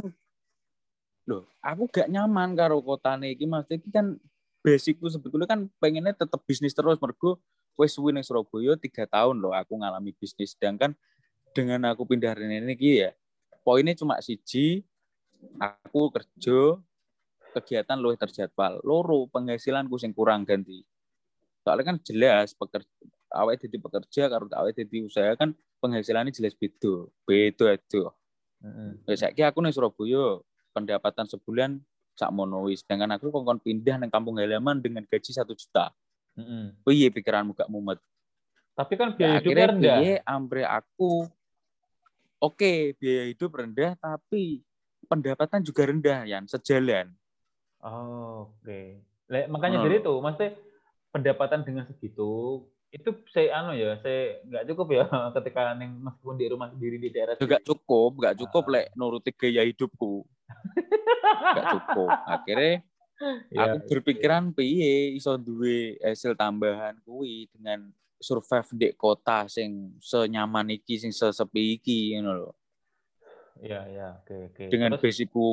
[1.26, 4.18] loh aku gak nyaman karo kotane iki maksudnya iki kan
[4.62, 7.42] basicku sebetulnya kan pengennya tetap bisnis terus mergo
[7.74, 10.94] wis suwi ning Surabaya tiga tahun loh aku ngalami bisnis sedangkan
[11.52, 13.10] dengan aku pindah rene iki ya
[13.66, 14.86] poinnya cuma siji
[15.58, 16.78] aku kerja
[17.52, 20.82] kegiatan luwih terjadwal loro penghasilanku sing kurang ganti
[21.62, 22.88] soalnya kan jelas pekerja
[23.32, 28.08] awet jadi pekerja karo awet jadi usaha kan penghasilannya jelas beda beda itu
[28.62, 28.94] Heeh.
[29.10, 30.38] Ya saiki aku ning Surabaya
[30.70, 31.82] pendapatan sebulan
[32.14, 32.86] sak mono wis.
[32.86, 35.90] Sedangkan aku kongkon pindah nang kampung halaman dengan gaji satu juta.
[36.38, 36.70] Heeh.
[36.86, 37.98] Piye pikiranmu gak mumet?
[38.78, 39.98] Tapi kan Ya, biaya akhirnya rendah.
[39.98, 41.26] piye ambre aku
[42.42, 44.62] Oke, biaya hidup rendah tapi
[45.12, 47.12] pendapatan juga rendah ya, sejalan.
[47.84, 48.80] Oh, oke.
[49.28, 50.50] Le- makanya Ngono dari itu, maksudnya
[51.12, 55.04] pendapatan dengan segitu itu saya anu ya, saya nggak cukup ya
[55.36, 58.72] ketika neng meskipun di rumah sendiri di daerah Juga cukup, gak cukup Ah.
[58.72, 60.24] lek nuruti gaya hidupku.
[61.56, 62.10] Gak cukup.
[62.24, 62.80] Akhirnya
[63.54, 70.74] Ya, aku berpikiran piye iso duwe hasil tambahan kuwi dengan survive di kota sing senyaman
[70.74, 72.50] iki sing sesepi iki ngono lho.
[73.62, 74.64] Ya, ya, oke, oke.
[74.68, 75.46] Dengan Terus, basicku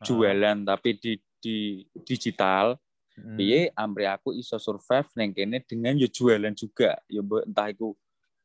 [0.00, 2.76] jualan tapi di di digital
[3.16, 7.68] mm, piye amri aku iso survive neng kene dengan yo jualan juga ya mbok entah
[7.72, 7.96] itu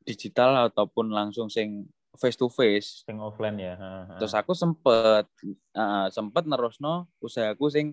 [0.08, 1.84] digital ataupun langsung sing
[2.16, 3.76] face to face sing offline ya.
[3.76, 4.16] ha, ha.
[4.16, 5.28] terus aku sempet
[5.76, 7.92] uh, sempet nerusno usahaku sing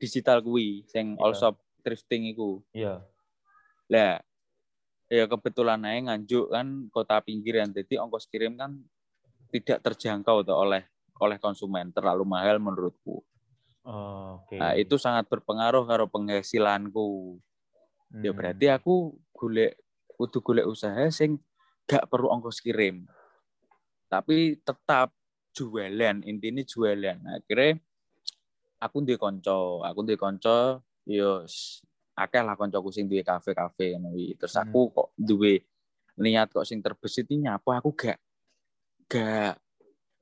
[0.00, 1.52] digital kuwi sing all Iya.
[1.52, 1.54] shop
[1.84, 3.04] thrifting iku Iya.
[3.92, 4.24] lah
[5.12, 8.80] ya kebetulan aja nganjuk kan kota pinggiran jadi ongkos kirim kan
[9.50, 10.86] tidak terjangkau tuh oleh
[11.18, 13.20] oleh konsumen terlalu mahal menurutku
[13.80, 14.54] Oh, oke.
[14.54, 17.40] nah itu sangat berpengaruh karo penghasilanku
[18.20, 18.36] ya Hmm.
[18.36, 18.94] berarti aku
[19.32, 19.80] golek
[20.10, 21.40] kudu golek usaha sing
[21.84, 23.08] gak perlu ongkos kirim
[24.06, 25.14] tapi tetap
[25.50, 27.78] jualan intinya jualan Nah, akhirnya
[28.78, 31.80] aku di konco aku di konco yo s-
[32.14, 34.68] akeh lah koncoku sing duwe kafe-kafe ngono terus Hmm.
[34.68, 35.64] aku kok duwe
[36.16, 38.18] niat kok sing terbesit ini nyapa aku gak
[39.10, 39.58] gak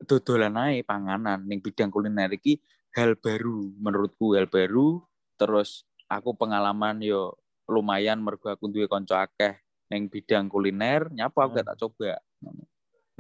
[0.01, 1.45] dodolan ae panganan.
[1.45, 2.57] Ning bidang kuliner iki
[2.97, 5.05] hal baru menurutku hal baru.
[5.37, 7.37] Terus aku pengalaman yo
[7.69, 9.61] lumayan mergo aku duwe kanca akeh
[9.93, 11.71] ning bidang kuliner nyapa aku gak Hmm.
[11.71, 12.13] tak coba.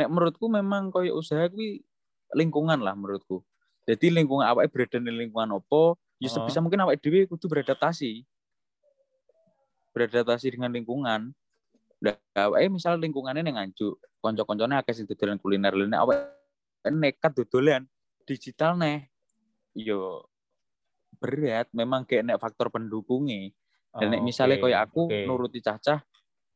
[0.01, 1.85] Nek menurutku memang koyo usaha kuwi
[2.33, 3.45] lingkungan lah menurutku.
[3.85, 6.33] Jadi lingkungan awake berada di lingkungan opo ya Oh.
[6.41, 8.25] sebisa mungkin awake dhewe kudu beradaptasi.
[9.97, 11.33] Beradaptasi dengan lingkungan
[11.99, 16.31] Nah, awake misal lingkungannya ning nganjuk kanca-kancane akeh sing dodolan kuliner lene awake
[16.87, 17.91] nekat dodolan
[18.23, 19.11] digital neh.
[19.75, 20.23] Yo
[21.19, 23.51] berat memang kayak nek faktor pendukungnya.
[23.99, 25.27] Dan nek misalnya Oke, kayak aku oke.
[25.27, 25.99] nuruti cacah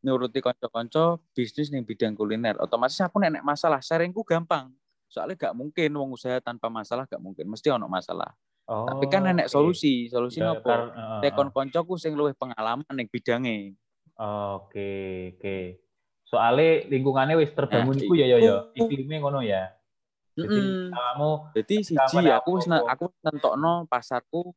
[0.03, 4.71] nuruti konco-konco bisnis nih bidang kuliner otomatis aku nek nek masalah sharingku gampang.
[5.11, 8.31] Soalnya gak mungkin wong usaha tanpa masalah gak mungkin mesti ono masalah.
[8.65, 9.55] Tapi kan nenek Oke.
[9.59, 10.71] solusi solusi nopo?
[10.71, 13.75] heeh, tekon koncoku sing luwih pengalaman ning bidangnya
[14.23, 14.91] Oke,
[15.35, 15.59] oke.
[16.23, 18.57] Soalnya lingkungannya wis terbangun Nah, iku ya ya ya.
[18.79, 19.75] Iklimnya ngono ya.
[20.33, 20.95] Jadi Mm-mm.
[20.95, 24.55] kamu Jadi siji aku wis aku wis nentokno pasarku.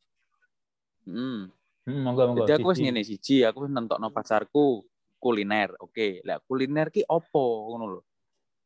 [1.05, 1.51] Hmm.
[1.83, 2.45] hmm, monggo monggo.
[2.45, 4.85] Jadi aku wis ngene siji, aku wis nentokno pasarku
[5.17, 5.73] kuliner.
[5.81, 8.01] Oke, lah kuliner ki opo ngono lho.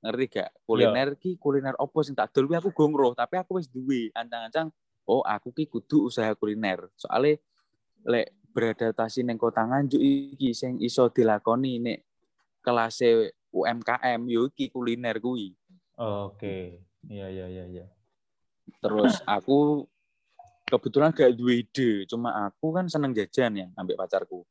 [0.04, 0.50] Ngerti gak?
[0.68, 4.68] Kuliner ki kuliner opo sing tak dol aku gong roh, tapi aku wis duwe ancang-ancang
[5.10, 6.92] oh aku ki kudu usaha kuliner.
[6.94, 7.42] Soale
[8.06, 12.00] lek beradaptasi ning kota Nganjuk iki sing iso dilakoni nek
[12.60, 13.02] kelas
[13.50, 15.54] UMKM yo iki kuliner kuwi.
[16.00, 16.84] Oke.
[17.08, 17.86] Iya iya iya iya.
[18.84, 19.88] Terus aku
[20.70, 24.46] kebetulan gak duwe ide, cuma aku kan seneng jajan ya ambek pacarku.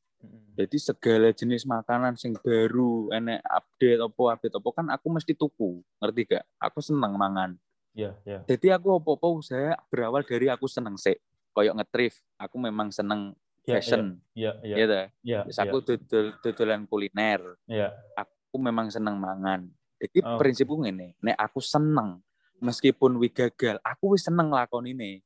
[0.59, 5.79] Jadi segala jenis makanan sing baru, enek update opo update opo kan aku mesti tuku,
[6.03, 6.45] ngerti gak?
[6.59, 7.55] Aku seneng mangan.
[7.95, 8.43] Iya iya.
[8.43, 11.15] Jadi aku opo-opo usaha berawal dari aku seneng sih.
[11.55, 13.39] Koyok ngetrif, aku memang seneng
[13.75, 14.03] fashion,
[14.33, 14.77] Iya iya.
[14.77, 14.95] gitu.
[15.23, 15.39] Iya.
[15.45, 17.89] Terus aku dodol dodolan kuliner, Iya.
[18.15, 19.69] aku memang seneng mangan.
[19.99, 20.39] Jadi Oh.
[20.39, 22.23] prinsipku ngene, nek aku seneng
[22.59, 25.21] meskipun wi gagal, aku wis seneng lakon ini.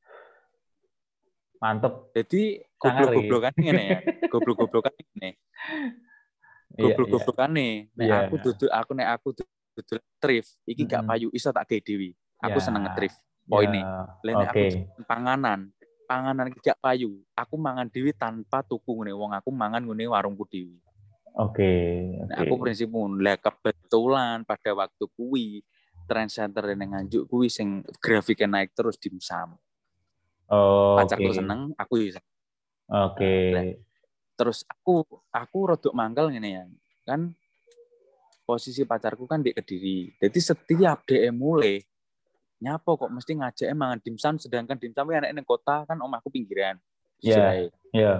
[1.57, 2.11] Mantep.
[2.11, 3.99] Jadi goblok-goblokan ngene ya.
[4.31, 5.29] Goblok-goblokan ngene.
[6.75, 7.73] Iya, Goblok-goblokan nih.
[7.95, 8.17] Nek Iya.
[8.27, 9.27] aku duduk aku nek aku
[9.77, 12.09] duduk thrift, iki gak payu iso tak gawe.
[12.43, 12.63] Aku Ya.
[12.63, 13.15] seneng nge-thrift.
[13.15, 13.47] iya.
[13.47, 13.79] Poine.
[13.79, 14.63] Ya, Lah nek aku
[15.03, 15.59] panganan,
[16.13, 17.17] panganan gak payu.
[17.33, 20.77] Aku mangan dhewe tanpa tuku ngene wong aku mangan ngene warungku dhewe.
[21.33, 21.73] Oke.
[22.29, 22.45] Nah, Oke.
[22.45, 25.65] aku prinsipku lah kebetulan pada waktu kuwi
[26.05, 29.57] trend center yang nganjuk kuwi sing grafiknya naik terus dimsum.
[30.53, 31.39] Oh, Pacarku oke.
[31.41, 32.21] seneng, aku ya.
[32.93, 33.33] Oke.
[33.49, 33.65] Nah,
[34.37, 36.65] terus aku aku rodok mangkel ngene ya
[37.05, 37.31] kan
[38.43, 41.79] posisi pacarku kan di kediri jadi setiap dia mulai
[42.63, 46.79] nyapo kok mesti ngajak mangan dimsum sedangkan dimsum yang enak kota kan omahku pinggiran
[47.19, 47.35] Iya.
[47.35, 47.67] Istilahnya.
[47.91, 48.13] Iya.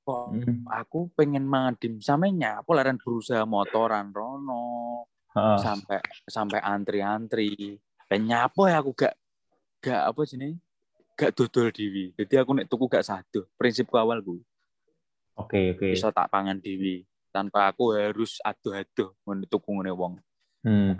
[0.00, 0.64] kok Mm.
[0.66, 5.04] aku pengen mangan dimsum nyapo laran berusaha motoran rono
[5.36, 5.58] Heeh.
[5.60, 7.78] sampai sampai antri-antri
[8.10, 9.14] dan nyapo ya aku gak
[9.84, 10.58] gak apa sini
[11.14, 14.40] gak dodol dewi jadi aku nek tuku gak satu prinsipku awal gue
[15.38, 15.94] Oke, oke.
[15.94, 19.14] bisa tak pangan dewi tanpa aku harus aduh-aduh
[19.46, 20.18] tuku ngene wong.
[20.66, 20.98] Hmm.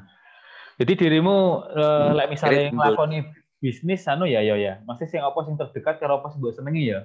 [0.80, 3.18] Jadi dirimu eh, lek misalnya Kredit nglakoni
[3.60, 4.80] bisnis anu ya ya ya.
[4.88, 7.04] Masih sing apa sing terdekat karo apa sing mbok senengi ya?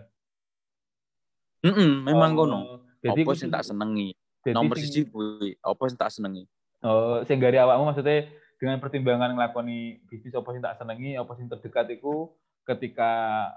[1.59, 2.59] Heeh, memang Oh, kono.
[3.03, 4.15] Jadi Apa sing tak senengi?
[4.47, 6.47] jadi Nomor siji kuwi, apa sing tak senengi?
[6.79, 11.51] Oh, sing gari awakmu maksudnya dengan pertimbangan nglakoni bisnis apa sing tak senengi, apa sing
[11.51, 12.31] terdekat iku
[12.63, 13.11] ketika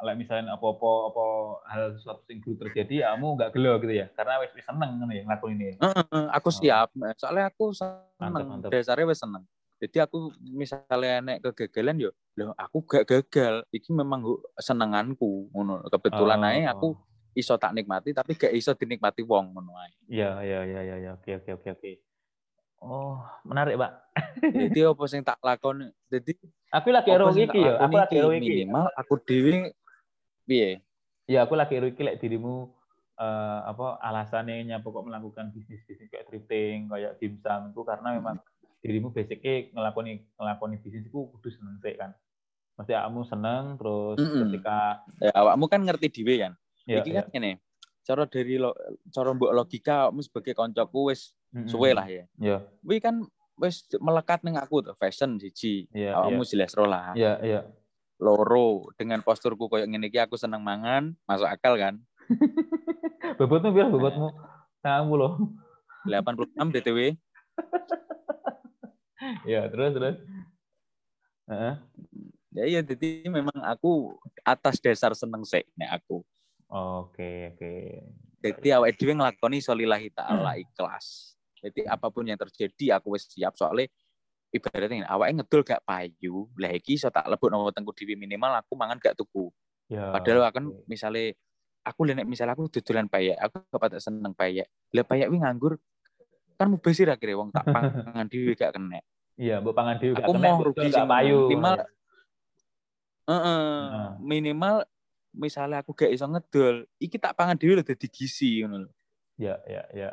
[0.04, 1.24] lek misalnya apa-apa apa
[1.70, 4.10] hal sesuatu sing dulu terjadi kamu nggak gelo gitu ya.
[4.18, 5.66] Karena wis seneng ngono ya nglakoni ini.
[5.78, 6.56] Heeh, aku Oh.
[6.58, 6.90] siap.
[7.14, 7.70] Soalnya aku
[8.18, 8.48] Mantap, seneng.
[8.50, 8.70] mantap.
[8.74, 9.44] Dasarnya wis seneng.
[9.78, 13.62] Jadi aku misalnya nek kegagalan yo, loh aku gak gagal.
[13.70, 14.26] Iki memang
[14.58, 15.86] senenganku ngono.
[15.86, 16.50] Kebetulan Oh.
[16.50, 16.88] ae aku
[17.30, 19.94] iso tak nikmati tapi gak iso dinikmati wong ngono ae.
[20.10, 21.10] Iya, iya, iya, iya, iya.
[21.14, 21.92] Oke, oke, oke, oke.
[22.78, 23.92] Oh, menarik, Pak.
[24.42, 25.90] Jadi apa sing tak lakoni?
[26.06, 26.34] Jadi
[26.68, 27.74] Aku lagi ero iki ya.
[27.78, 28.42] tak Aku lagi ero iki.
[28.44, 29.72] minimal aku dhewe
[30.44, 30.82] piye?
[31.24, 32.70] Ya, aku lagi ero iki lek dirimu
[33.14, 38.36] eh, apa alasannya nyapa kok melakukan bisnis bisnis kayak thrifting, kayak dimsum itu karena memang
[38.78, 42.14] dirimu basicnya ngelakoni ngelakoni bisnis itu kudu seneng sih kan.
[42.78, 44.40] Mesti kamu seneng terus Mm-mm.
[44.46, 46.52] ketika Ya, awakmu kan ngerti dhewe kan.
[46.86, 47.14] ya, Iki ya.
[47.20, 47.52] kan ngene.
[48.06, 48.72] Cara dari lo,
[49.10, 51.66] cara mbok logika awakmu sebagai koncoku wis Mm-mm.
[51.66, 52.24] suwe lah ya.
[52.38, 53.26] Ya, Kuwi kan
[53.58, 55.90] wis melekat ning aku tuh fashion siji.
[55.90, 57.12] ya, Awakmu jelas ro lah.
[57.12, 57.66] ya, ya.
[58.18, 61.98] Loro dengan posturku koyo ngene iki aku seneng mangan, masuk akal kan.
[63.38, 64.30] Bobotmu biar bobotmu
[64.80, 65.32] kamu loh.
[66.06, 66.98] 86 DTW.
[69.46, 70.16] Ya, terus terus.
[72.48, 76.24] Ya iya jadi memang aku atas dasar seneng sik nek aku.
[76.68, 77.74] Oke, oke.
[78.38, 81.34] Jadi awake dhewe nglakoni solillahi taala ikhlas.
[81.58, 83.90] Jadi apa pun yang terjadi aku wis siap soalnya
[84.54, 88.78] ibaratnya awake ngedol gak payu, lah iki iso tak lebok nang wetengku dhewe minimal aku
[88.78, 89.50] mangan gak tuku.
[89.90, 90.12] Ya.
[90.12, 91.34] Padahal akan misalnya
[91.82, 94.68] aku lihat misalnya aku dodolan payek, aku gak seneng payek.
[94.94, 95.80] Lah payek wi nganggur
[96.58, 98.98] kan mubazir akhirnya wong tak pangan dhewe gak kena.
[99.38, 101.74] Iya, mbok pangan dhewe gak Aku kena, mau betul, rugi sing minimal
[103.28, 104.10] Heeh, Heeh.
[104.24, 104.76] minimal
[105.36, 108.90] misalnya aku gak iso ngedol, iki tak pangan dhewe lho dadi gizi ngono lho.
[109.38, 110.10] Ya, ya, ya.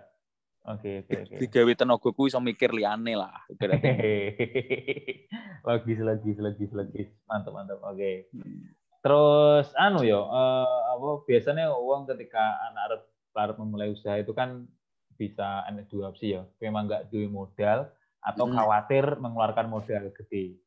[0.66, 1.36] Oke, oke, oke.
[1.42, 3.38] Digawe tenaga ku iso mikir liyane lah.
[5.66, 7.10] Logis, logis, logis, logis.
[7.30, 7.80] Mantap, mantap.
[7.86, 8.30] Oke.
[9.06, 13.06] Terus anu yo, eh, apa biasanya uang ketika anak
[13.38, 14.66] arep memulai usaha itu kan
[15.16, 16.44] bisa ada dua opsi ya.
[16.60, 17.90] Memang nggak duit modal
[18.22, 18.56] atau Hmm.
[18.56, 20.60] khawatir mengeluarkan modal gede.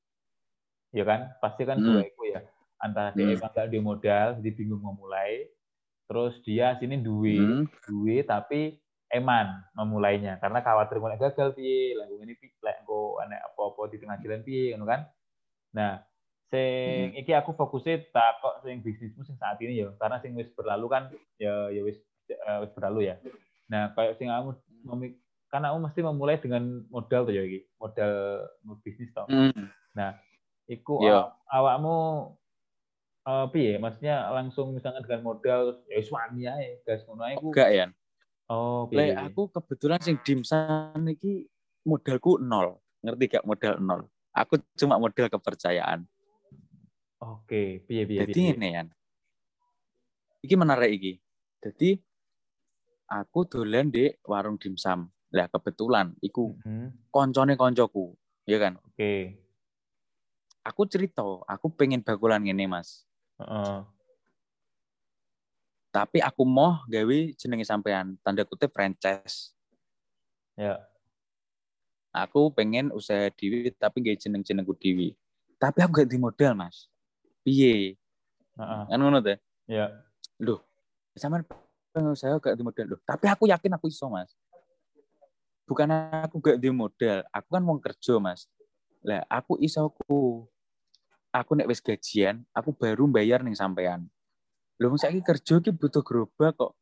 [0.93, 1.37] Ya kan?
[1.39, 2.11] Pasti kan dua Hmm.
[2.11, 2.41] itu ya.
[2.81, 3.37] Antara dia Hmm.
[3.37, 5.47] emang nggak duit modal, jadi bingung mau mulai.
[6.09, 7.65] Terus dia sini duit, Hmm.
[7.85, 13.41] duit tapi eman memulainya karena khawatir mulai gagal piye, lah ini piye, lah kok aneh
[13.41, 15.01] apa-apa di tengah jalan piye ngono kan.
[15.73, 16.01] Nah,
[16.49, 20.49] sing iki aku fokusnya tak kok sing bisnismu sing saat ini ya, karena sing wis
[20.53, 21.03] berlalu kan
[21.37, 21.97] ya ya wis
[22.29, 23.17] eh, wis berlalu ya.
[23.69, 24.57] Nah, kayak sing kamu
[24.89, 28.12] memik- kan aku mesti memulai dengan modal tuh ya iki, modal
[28.85, 29.25] bisnis toh.
[29.29, 29.69] Hmm.
[30.69, 31.25] Iku Iya.
[31.25, 31.97] aw- awakmu
[33.25, 33.73] eh piye?
[33.81, 37.49] Maksudnya langsung misalnya dengan modal ya wani ae, gas ngono ae ku.
[37.53, 37.87] Enggak ya.
[38.49, 39.12] Oh, piye?
[39.12, 41.49] Lek aku kebetulan sing dimsan iki
[41.85, 42.81] modalku nol.
[43.01, 44.01] Ngerti gak modal nol?
[44.37, 46.05] Aku cuma modal kepercayaan.
[47.19, 48.85] Oke, piye piye Jadi ini ya.
[50.45, 51.12] Iki menarik iki.
[51.64, 51.99] Jadi
[53.09, 55.09] aku dolan di warung dimsum.
[55.33, 57.13] Lah kebetulan iku Mhm.
[57.13, 58.13] koncone koncoku,
[58.45, 58.77] ya kan?
[58.85, 59.41] Oke.
[60.65, 63.09] Aku cerita, aku pengen bakulan ngene, Mas.
[63.41, 63.81] Heeh.
[65.89, 69.57] Tapi aku mau gawe jenenge sampean, tanda kutip franchise.
[70.53, 70.85] Ya.
[72.13, 75.17] Aku pengen usaha dewi tapi gak jeneng-jenengku dewi.
[75.57, 76.93] Tapi aku gak di modal, Mas.
[77.41, 77.97] Piye?
[78.61, 78.83] Heeh.
[78.93, 79.41] Kan ngono teh.
[79.65, 80.05] Ya.
[80.41, 80.61] Loh,
[81.17, 81.49] sampean
[81.93, 82.86] pengen usaha gak di modal.
[82.97, 84.32] Loh, tapi aku yakin aku iso, Mas.
[85.68, 85.89] Bukan
[86.24, 88.49] aku gak di modal, aku kan mau kerja, Mas.
[89.05, 90.45] Lah, aku iso aku
[91.28, 94.09] aku nek wis gajian, aku baru bayar ning sampean.
[94.78, 96.72] Loh, saiki kerja ki butuh gerobak kok.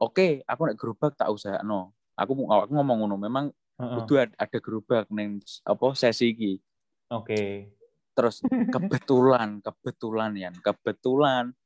[0.00, 1.92] Oke, aku nek gerobak tak usahakno.
[2.16, 6.52] Aku aku ngomong ngono, memang butuh ada, gerobak ning apa sesi iki.
[7.12, 7.72] Oke.
[8.16, 11.56] Terus kebetulan, kebetulan ya, kebetulan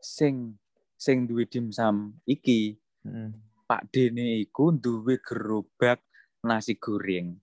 [0.00, 0.58] sing
[1.00, 3.32] sing duwe dimsum iki Heeh.
[3.64, 6.02] Pak Dene iku duwe gerobak
[6.42, 7.38] nasi goreng.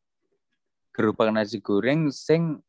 [0.93, 2.59] Gerobak nasi goreng sing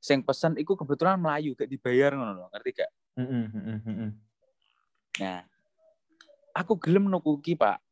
[0.00, 2.90] sing pesen iku kebetulan Melayu gak dibayar ngono lho, ngerti gak?
[3.20, 4.10] Heeh, heeh, heeh.
[5.20, 5.44] Nah,
[6.56, 7.82] aku gelem nuku iki, Pak.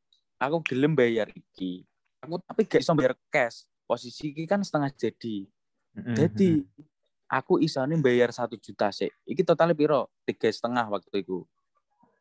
[0.40, 1.84] Aku gelem bayar iki.
[2.24, 3.68] Aku tapi gak iso bayar cash.
[3.84, 5.44] Posisi iki kan setengah jadi.
[6.14, 6.62] Jadi
[7.26, 9.10] aku isane bayar satu juta sih.
[9.26, 10.08] Iki totalnya piro?
[10.24, 11.44] Tiga setengah waktu itu.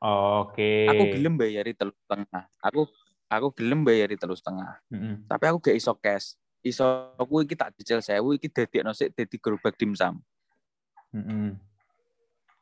[0.02, 0.86] Oke.
[0.90, 2.44] Aku gelem bayari telu setengah.
[2.62, 2.86] Aku
[3.28, 4.78] aku gelem bayari telu setengah.
[4.94, 5.16] Heeh.
[5.26, 6.38] Tapi aku gak iso cash.
[6.62, 10.22] Iso aku iki tak dicel sewu iki dadi sik dadi gerobak dimsum.
[11.14, 11.58] Heeh.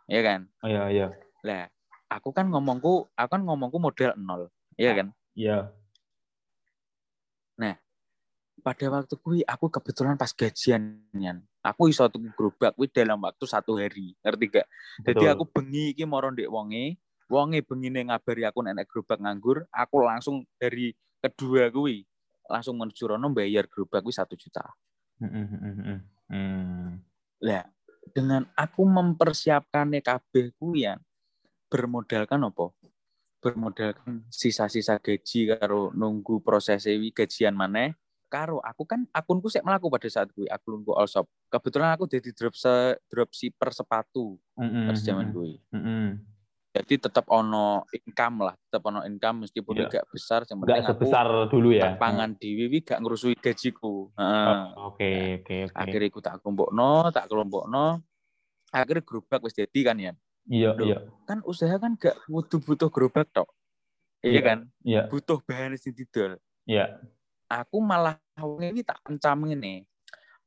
[0.08, 0.48] Ya kan?
[0.64, 1.08] Oh iya iya.
[1.42, 1.68] Lah,
[2.08, 4.48] aku kan ngomongku, aku kan ngomongku modal nol.
[4.78, 5.08] Iya kan?
[5.34, 5.76] Iya.
[8.66, 11.46] Pada waktu kui aku kebetulan pas gajian Yan.
[11.62, 14.18] Aku iso tuku gerobak kuwi dalam waktu satu hari.
[14.26, 14.66] Ngerti gak?
[15.06, 16.98] Jadi aku bengi iki moro ndek wonge,
[17.30, 22.06] wonge bengine ngabari aku nek gerobak nganggur, aku langsung dari kedua kuwi
[22.46, 24.66] langsung menuju rono bayar gerobak kuwi satu juta.
[25.22, 26.00] Heeh.
[26.26, 27.02] Hmm.
[27.42, 27.66] Lah,
[28.14, 30.98] dengan aku mempersiapkan kabeh kuwi ya
[31.70, 32.74] bermodalkan apa?
[33.42, 37.94] Bermodalkan sisa-sisa gaji karo nunggu proses gajian maneh
[38.26, 41.30] karo aku kan akunku sik melaku pada saat kuwi akunku all shop.
[41.48, 45.54] Kebetulan aku jadi drop se drop shipper sepatu Heeh, pas zaman heeh, kuwi.
[45.72, 46.10] heeh.
[46.76, 51.28] Jadi tetap ono income lah, tetap ono income meskipun gak besar, yang penting aku sebesar
[51.48, 51.96] dulu ya.
[51.96, 54.12] pangan dhewe wi gak ngrusui gajiku.
[54.12, 55.80] Oh, Oke, oke, oke.
[55.80, 58.04] Akhirnya aku tak kelompokno, tak kelompokno.
[58.76, 60.12] Akhirnya gerobak wis jadi kan ya.
[60.52, 60.84] Iya, Loh.
[60.86, 60.98] iya.
[61.24, 63.48] kan usaha kan gak butuh butuh gerobak tok.
[64.20, 64.42] Iya Iya.
[64.44, 64.60] kan?
[64.84, 66.36] Iya, Butuh bahan sing didol.
[66.68, 67.00] iya.
[67.48, 69.88] Aku malah wengi tak kencam ngene.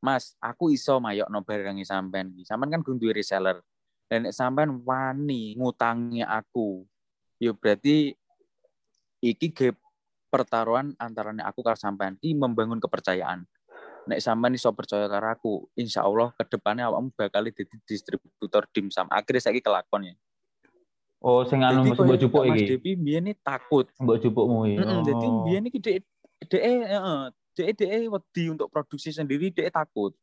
[0.04, 2.44] Mas, aku iso mayokno barang sampean iki.
[2.44, 3.64] Sampean kan gunduwe reseller.
[4.08, 6.88] Dan nek sampean wani ngutangi aku,
[7.36, 8.16] ya berarti
[9.20, 9.76] iki ge
[10.32, 13.44] pertaruhan antara nek aku karo sampean iki membangun kepercayaan.
[14.08, 19.04] Nek sampean iso percaya karo aku, insya Allah ke depannya awakmu bakal jadi distributor dimsum.
[19.12, 20.16] Akhirnya saiki kelakon ya.
[21.20, 22.78] Oh, sing anu mbok jupuk Mas iki.
[22.78, 23.92] Devi biyen takut.
[24.00, 24.76] Mbok jupukmu iki.
[24.80, 25.44] Heeh, jadi Oh.
[25.44, 26.00] biyen iki dhek
[26.48, 27.20] dhek heeh,
[27.58, 30.16] dhek dhek wedi untuk produksi sendiri dhek takut.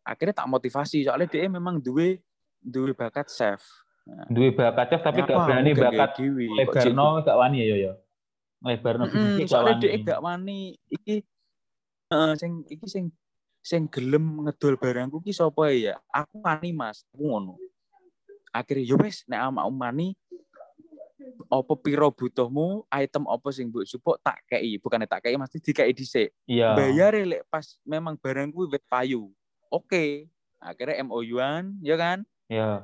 [0.00, 2.22] Akhirnya tak motivasi soalnya dhek memang duwe
[2.60, 3.64] duwe bakat chef.
[4.28, 7.92] duwe bakat chef tapi gak Nyapa, berani gak bakat lebarno gak wani ya yo.
[8.60, 9.86] Lebarno bisnis gak wani.
[10.04, 10.58] gak wani
[10.92, 11.14] iki
[12.10, 13.04] heeh sing iki sing
[13.60, 16.00] sing gelem ngedol barangku ki sapa ya?
[16.10, 17.54] Aku wani Mas, aku ngono.
[18.50, 20.16] Akhirnya yo wis nek amak mani
[21.50, 25.92] apa piro butuhmu, item apa sing mbok supok tak kei, bukan tak kei mesti dikei
[25.92, 26.30] dhisik.
[26.46, 26.74] Iya.
[26.74, 29.30] Bayar lek pas memang barang kuwi wit payu.
[29.70, 30.26] Oke.
[30.60, 32.20] Akhirnya MOU-an, ya kan?
[32.50, 32.82] Iya.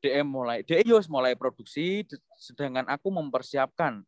[0.00, 2.02] DM mulai DM mulai produksi
[2.34, 4.02] sedangkan aku mempersiapkan.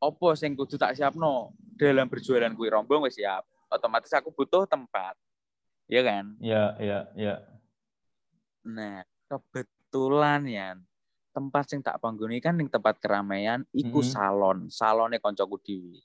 [0.00, 1.52] Opo sing kudu tak siapno?
[1.76, 3.42] Dalam berjualan kuwi rombong wis siap.
[3.68, 5.18] Otomatis aku butuh tempat.
[5.90, 6.38] Ya kan?
[6.38, 7.36] Iya, iya, iya.
[8.60, 10.76] nah kebetulan ya
[11.32, 14.08] tempat sing tak panggoni kan ning tempat keramaian iku Mhm.
[14.12, 14.58] salon.
[14.68, 15.96] Salone koncoku dhewe.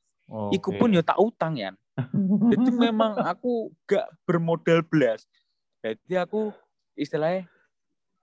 [0.56, 0.80] Iku Oke.
[0.80, 1.76] pun yo tak utang ya
[2.52, 5.24] jadi memang aku gak bermodal belas.
[5.80, 6.52] Jadi aku
[6.96, 7.48] istilahnya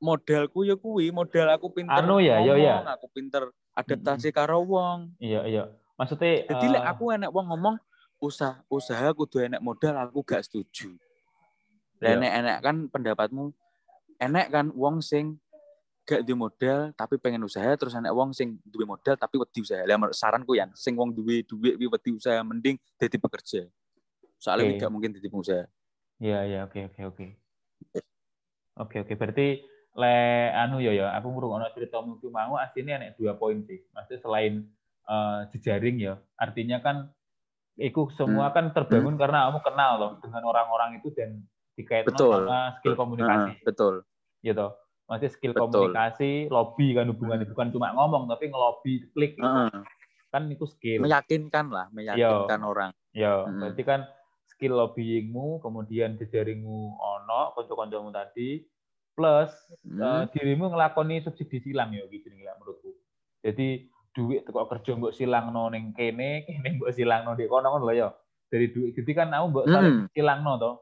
[0.03, 2.83] modalku ya kuwi modal aku pinter Anu ya, yo ya.
[2.83, 3.43] ngomong, aku pinter
[3.79, 5.65] adaptasi karo wong Iya, iya.
[5.95, 7.77] Maksudnya jadi eh, aku enek wong ngomong
[8.19, 10.91] usaha usaha kudu enek modal aku gak setuju
[12.03, 12.03] Iya.
[12.03, 13.55] Lah enek enek kan pendapatmu
[14.19, 15.39] enek kan wong sing
[16.03, 19.87] gak di modal tapi pengen usaha terus enek wong sing duwe modal tapi wedi usaha
[19.87, 23.61] lah saranku ya sing wong duwe duit wi wedi usaha mending jadi pekerja
[24.43, 25.65] soalnya wi gak mungkin jadi pengusaha
[26.23, 27.27] Iya, iya, oke, oke, oke.
[28.83, 29.15] Oke, oke.
[29.15, 29.63] Berarti
[29.93, 30.17] le
[30.57, 33.79] anu ya ya, aku ngrungokno ceritamu ku mau aslinya enek dua poin sih.
[33.95, 34.53] Maksudnya selain
[35.07, 36.97] eh, jejaring ya, artinya kan
[37.81, 41.41] itu semua kan terbangun karena kamu kenal loh dengan orang-orang itu dan
[41.73, 42.45] dikaitkan Betul.
[42.45, 43.95] sama skill komunikasi Heeh, betul
[44.45, 44.67] gitu.
[45.09, 45.65] Maksudnya skill Betul.
[45.65, 49.49] komunikasi, lobby kan hubungannya bukan cuma ngomong tapi ngelobi klik gitu.
[49.49, 49.81] Heeh.
[50.33, 51.05] kan itu skill.
[51.05, 53.61] meyakinkan lah meyakinkan orang Ya, Mm-mm.
[53.61, 54.01] berarti kan
[54.49, 58.65] skill lobbyingmu, kemudian jejaringmu ono, konco-koncomu tadi,
[59.13, 59.51] plus
[59.83, 60.01] Hmm.
[60.01, 62.97] eh, dirimu ngelakoni subsidi silang ya gitu nih menurutku.
[63.43, 68.09] Jadi duit kok kerja mbok silangno ning kene, kene mbok silangno di kono lho ya.
[68.53, 70.09] Dari duit jadi kan kamu mbok saling Mm.
[70.13, 70.73] silangno to.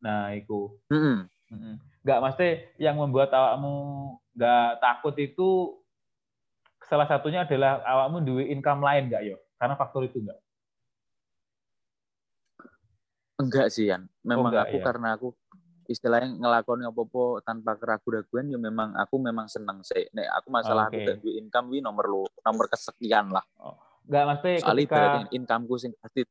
[0.00, 0.80] Nah, iku.
[0.88, 1.26] Heeh.
[1.50, 1.74] Mm-mm.
[2.06, 2.48] Nggak mesti
[2.80, 3.74] yang membuat awakmu
[4.38, 5.76] nggak takut itu
[6.86, 9.36] salah satunya adalah awakmu duit income lain nggak yo?
[9.60, 10.38] Karena faktor itu nggak.
[13.40, 14.84] enggak sih Yan memang enggak, aku ya.
[14.84, 15.28] karena aku
[15.90, 20.06] istilahnya ngelakoni apa-apa tanpa keraguan-raguan ya memang aku memang seneng sih.
[20.14, 23.42] Nek aku masalah aku gak duwe income wi nomor lu nomor kesekian lah.
[24.06, 26.22] Nggak mesti soalnya ketika ibaratnya incomeku sing pasti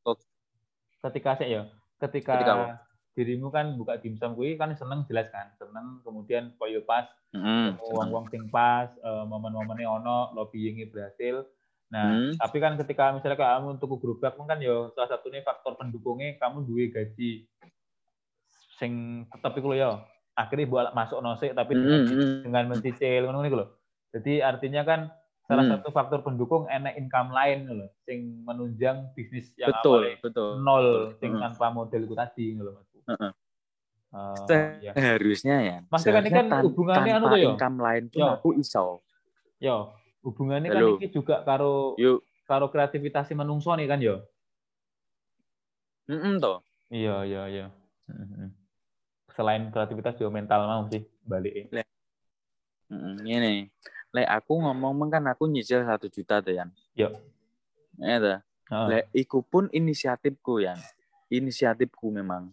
[1.00, 1.62] ketika sih ya.
[2.00, 2.66] Ketika, Ketika apa?
[3.12, 7.04] dirimu kan buka dimsum kuwi kan seneng jelas kan seneng kemudian koyo pas
[7.36, 7.76] Heeh.
[7.76, 11.44] uang-uang sing pas eh, momen-momennya ono lobbyingnya berhasil.
[11.92, 12.32] Nah Hmm.
[12.40, 16.88] tapi kan ketika misalnya kamu untuk gerobak kan ya salah satunya faktor pendukungnya kamu duwe
[16.88, 17.44] gaji
[18.80, 18.92] sing
[19.28, 19.90] tetep iku lho ya
[20.32, 22.40] akhirnya buat masuk nosek tapi dengan, Hmm.
[22.42, 23.66] dengan mencicil ngono iku lho
[24.10, 25.00] jadi artinya kan
[25.44, 25.72] salah Hmm.
[25.76, 30.86] satu faktor pendukung enek income lain lho sing menunjang bisnis yang betul awalnya betul nol
[31.14, 31.42] sing Hmm.
[31.44, 32.88] tanpa model itu tadi ngono Mas.
[33.06, 33.32] Heeh.
[34.10, 34.92] Eh, ya.
[34.92, 37.50] harusnya ya Maksudnya kan ini kan tan- hubungannya anu yo.
[37.54, 38.26] income lain pun Yo.
[38.32, 39.06] aku iso
[39.60, 39.92] Yo,
[40.24, 40.96] hubungannya kan Halo.
[40.96, 44.18] ini juga karo yuk karo kreativitas menungso nih kan yo.
[46.06, 46.58] Heeh toh
[46.90, 47.66] Iya, iya, iya.
[48.08, 48.50] Mhm.
[49.40, 51.72] Selain kreativitas juga mental mau sih balik.
[51.72, 53.72] Heeh, ngene
[54.12, 57.08] lek aku ngomong kan aku nyicil satu juta tuh Yan Yo.
[57.96, 58.44] ya.
[58.68, 58.84] Heeh.
[58.84, 60.76] Lek iku pun inisiatifku ya.
[61.32, 62.52] Inisiatifku memang.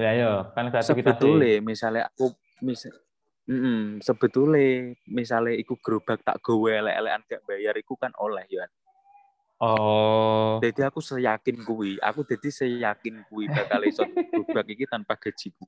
[0.00, 1.20] Ya yo, kan kreativitas.
[1.20, 2.32] Sebetulnya misalnya aku
[2.64, 2.88] mis
[3.46, 8.66] Mm sebetulnya misalnya iku gerobak tak gawe elek-elekan gak bayar iku kan oleh ya.
[9.62, 10.58] Oh.
[10.64, 14.02] Jadi aku seyakin kuwi, aku jadi seyakin kuwi bakal iso
[14.34, 15.62] gerobak iki tanpa gajiku.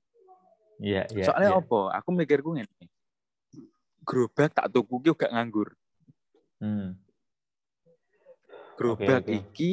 [0.79, 1.27] Iya, iya.
[1.27, 1.61] Soalnya iya.
[1.61, 1.81] apa?
[1.99, 2.87] Aku mikirku ngene.
[4.07, 5.75] Gerobak tak tuku ki gak nganggur.
[6.63, 6.97] Hmm.
[8.79, 9.33] Gerobak Oke, oke.
[9.35, 9.73] iki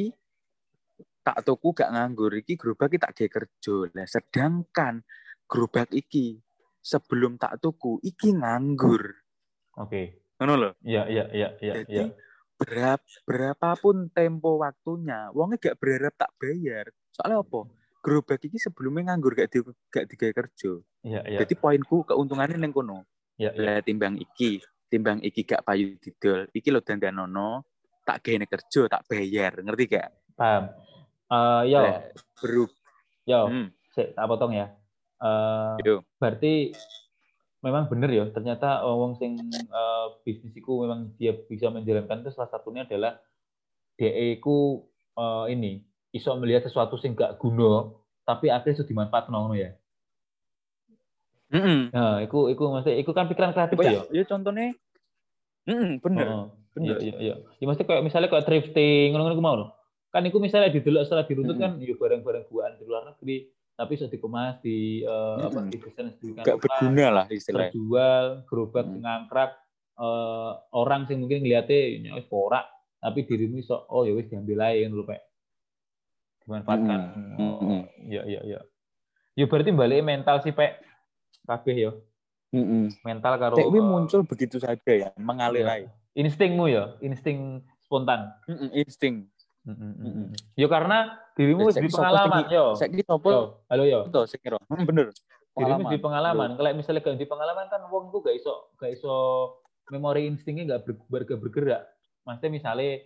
[1.22, 3.76] tak tuku gak nganggur iki gerobak iki tak gawe kerja.
[3.94, 5.06] Lah sedangkan
[5.46, 6.42] gerobak iki
[6.82, 9.14] sebelum tak tuku iki nganggur.
[9.78, 10.26] Oke.
[10.36, 10.70] Ngono lho.
[10.84, 12.06] Iya, iya, iya, iya, Jadi iya.
[12.60, 16.92] berap, berapapun tempo waktunya, wongnya gak berharap tak bayar.
[17.14, 17.64] Soalnya apa?
[18.06, 19.58] Gerobak iki sebelumnya nganggur gak di
[19.90, 20.78] gak digawe kerja.
[21.02, 21.38] Iya, iya.
[21.42, 23.02] Jadi poinku keuntungannya neng kono.
[23.34, 23.82] Iya, iya.
[23.82, 27.66] Timbang iki, timbang iki gak payu didol, iki lo dandanono,
[28.06, 30.14] tak gawe kerja, tak bayar, ngerti gak?
[30.38, 30.70] Paham.
[31.26, 31.98] Eh, yo, Lah,
[32.38, 32.70] Beru.
[33.26, 34.70] yo, Hmm, sik tak potong ya.
[35.18, 36.06] Eh, yo.
[36.22, 36.70] berarti
[37.64, 42.52] memang benar ya ternyata wong sing eh, bisnis iku memang dia bisa menjalankan itu salah
[42.52, 43.18] satunya adalah
[43.98, 44.86] DE ku
[45.18, 45.82] eh, ini
[46.16, 47.92] iso melihat sesuatu sing gak guna
[48.24, 49.70] tapi akhirnya sudah dimanfaatkan ngono ya.
[51.46, 51.94] Heeh.
[51.94, 54.02] Nah, iku iku maksudnya iku kan pikiran kreatif Apa ya.
[54.02, 54.02] ya?
[54.10, 54.74] Ya contohnya,
[55.62, 56.26] Heeh, bener.
[56.26, 56.44] Heeh.
[56.74, 56.96] bener.
[56.98, 57.34] Iya, iya, iya.
[57.56, 59.66] Ya mesti kayak misalnya kayak thrifting ngono-ngono mau lho.
[60.10, 63.46] Kan iku misalnya didelok setelah diruntut kan ya barang-barang buaan di luar negeri
[63.76, 65.68] tapi sudah dikemas di eh, apa Mm-mm.
[65.68, 67.68] di desain sedemikian Gak berguna lah istilahnya.
[67.70, 69.00] terjual, gerobak Hmm.
[69.04, 69.52] ngangkrak.
[69.96, 72.68] uh, orang sing mungkin ngeliatnya wis porak
[73.00, 75.20] tapi dirimu iso oh ya wis diambil aja lho Pak.
[76.46, 77.00] Dimanfaatkan.
[77.12, 77.50] Mm -hmm.
[77.66, 78.60] Oh, ya ya ya.
[79.34, 80.78] Ya berarti balik mental sih Pak.
[81.44, 81.92] Kabeh ya.
[82.54, 82.84] Mm -hmm.
[83.02, 85.90] Mental karo Tapi muncul begitu saja ya, mengalir ya.
[86.16, 88.32] Instingmu ya, insting spontan.
[88.46, 88.68] Mm -hmm.
[88.86, 89.14] Insting.
[89.66, 90.30] Mm.
[90.54, 92.78] Yo karena dirimu wis di pengalaman yo.
[92.78, 93.66] Saiki sopo?
[93.66, 94.06] Halo yo.
[94.06, 94.62] Betul, sing kira.
[94.70, 95.10] Bener.
[95.58, 96.54] Dirimu di pengalaman.
[96.54, 99.14] Kalau misalnya gak di pengalaman kan wong ku gak iso gak iso
[99.90, 101.82] memori instingnya gak bergerak bergerak.
[102.22, 103.02] Maksudnya misalnya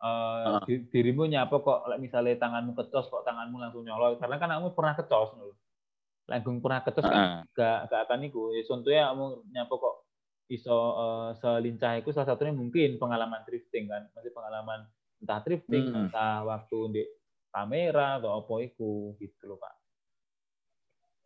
[0.00, 0.64] uh, uh.
[0.66, 5.30] dirimu nyapa kok misalnya tanganmu kecos kok tanganmu langsung nyolot karena kan kamu pernah kecos
[5.38, 5.54] loh.
[6.24, 7.10] Langsung pernah kecos uh.
[7.10, 7.22] kan
[7.52, 8.50] gak gak akan iku.
[8.56, 9.96] Ya contohnya kamu nyapa kok
[10.50, 14.08] iso uh, selincah itu salah satunya mungkin pengalaman drifting kan.
[14.16, 14.88] Masih pengalaman
[15.24, 16.00] entah drifting, hmm.
[16.08, 17.02] entah waktu di
[17.48, 19.74] kamera atau apa itu gitu loh pak.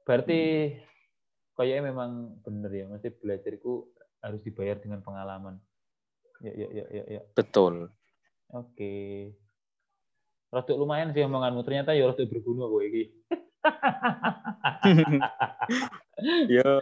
[0.06, 0.40] Berarti
[0.70, 1.56] hmm.
[1.58, 3.90] kayaknya memang bener ya, masih belajarku
[4.22, 5.58] harus dibayar dengan pengalaman.
[6.38, 7.04] Ya ya ya ya.
[7.18, 7.22] ya.
[7.34, 7.90] Betul.
[8.52, 9.36] Oke.
[10.48, 11.60] Rada lumayan sih omonganmu.
[11.64, 13.04] Ternyata ya rada berguna kok iki.
[16.56, 16.80] yo.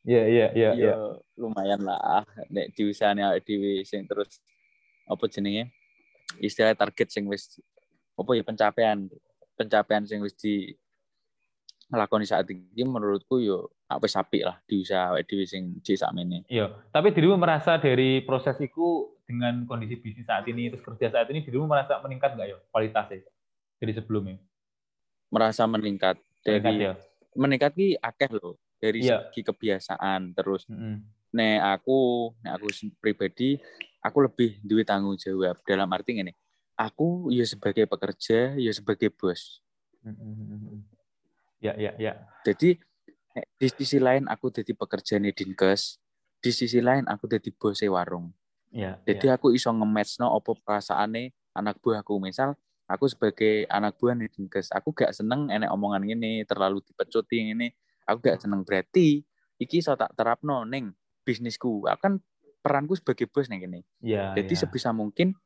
[0.00, 0.94] Ya ya ya ya
[1.36, 2.24] lumayan lah.
[2.48, 4.40] Nek diusahane awake dhewe sing terus
[5.08, 5.72] apa jenenge?
[6.40, 7.60] Istilah target sing wis
[8.16, 9.08] apa ya pencapaian
[9.56, 10.76] pencapaian sing wis di
[11.90, 16.46] ngelakoni saat ini menurutku yo apa sapi lah di usaha dhewe sing di sakmene.
[16.46, 21.26] Iya, tapi dirimu merasa dari proses itu dengan kondisi bisnis saat ini terus kerja saat
[21.34, 23.26] ini dirimu merasa meningkat nggak ya kualitasnya
[23.82, 24.38] dari sebelumnya?
[25.30, 26.16] Merasa meningkat
[26.46, 26.92] dari meningkat, ya?
[27.34, 29.26] meningkat ki akeh loh dari iya.
[29.28, 30.94] segi kebiasaan terus mm -hmm.
[31.36, 32.66] nek aku nek aku
[32.98, 33.60] pribadi
[34.00, 36.32] aku lebih duit tanggung jawab dalam arti ini
[36.74, 39.60] aku ya sebagai pekerja ya sebagai bos
[41.60, 42.80] ya ya ya jadi
[43.60, 46.02] di sisi lain aku jadi pekerja nih dinkes
[46.40, 48.34] di sisi lain aku jadi bos warung
[48.74, 49.32] ya jadi ya.
[49.38, 52.58] aku iso nge-match no opo perasaane anak buahku misal
[52.90, 57.70] aku sebagai anak buah nih dinkes aku gak seneng enek omongan ini terlalu dipecuti ini
[58.08, 59.22] aku gak seneng berarti
[59.60, 62.18] iki so tak terapno neng bisnisku akan
[62.60, 63.80] peranku sebagai bos nih gini.
[64.04, 64.36] Iya.
[64.36, 64.60] Jadi ya.
[64.64, 65.36] sebisa mungkin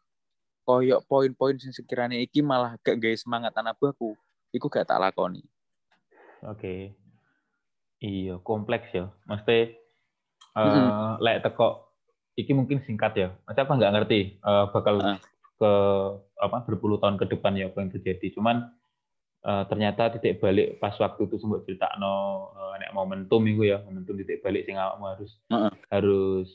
[0.66, 4.18] koyok poin-poin yang sekiranya iki malah gak gaya semangat anak buahku,
[4.50, 5.44] iku gak tak lakoni.
[6.44, 6.60] Oke.
[6.60, 6.80] Okay.
[8.04, 9.08] Iya, kompleks ya.
[9.24, 9.72] Mesti
[10.54, 11.12] uh, mm -hmm.
[11.24, 11.88] lek teko
[12.36, 13.28] iki mungkin singkat ya.
[13.48, 15.18] Mesti apa nggak ngerti uh, bakal uh.
[15.56, 15.72] ke
[16.36, 18.36] apa berpuluh tahun ke depan ya apa yang terjadi.
[18.36, 18.68] Cuman
[19.44, 24.16] uh, ternyata titik balik pas waktu itu sempat cerita no uh, momentum itu ya momentum
[24.18, 25.72] titik balik sing awakmu harus uh -uh.
[25.92, 26.48] harus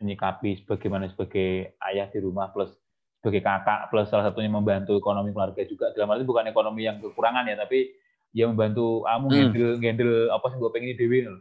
[0.00, 2.72] menyikapi sebagaimana sebagai ayah di rumah plus
[3.20, 7.44] sebagai kakak plus salah satunya membantu ekonomi keluarga juga dalam arti bukan ekonomi yang kekurangan
[7.44, 7.92] ya tapi
[8.30, 9.36] ya membantu kamu hmm.
[9.36, 11.38] handle handle apa sih gue pengen dewi loh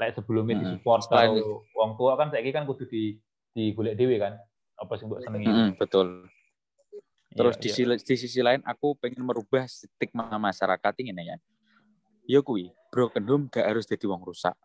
[0.00, 0.62] kayak sebelumnya hmm.
[0.64, 3.20] disupport kalau uang tua kan saya kan kudu di
[3.54, 4.34] di golek dewi kan
[4.74, 6.26] apa sih gue senengi hmm, betul
[7.30, 7.94] iya, terus ya, di, ya.
[8.00, 11.36] di sisi lain aku pengen merubah stigma masyarakat ini ya
[12.24, 14.56] ya kui broken home gak harus jadi uang rusak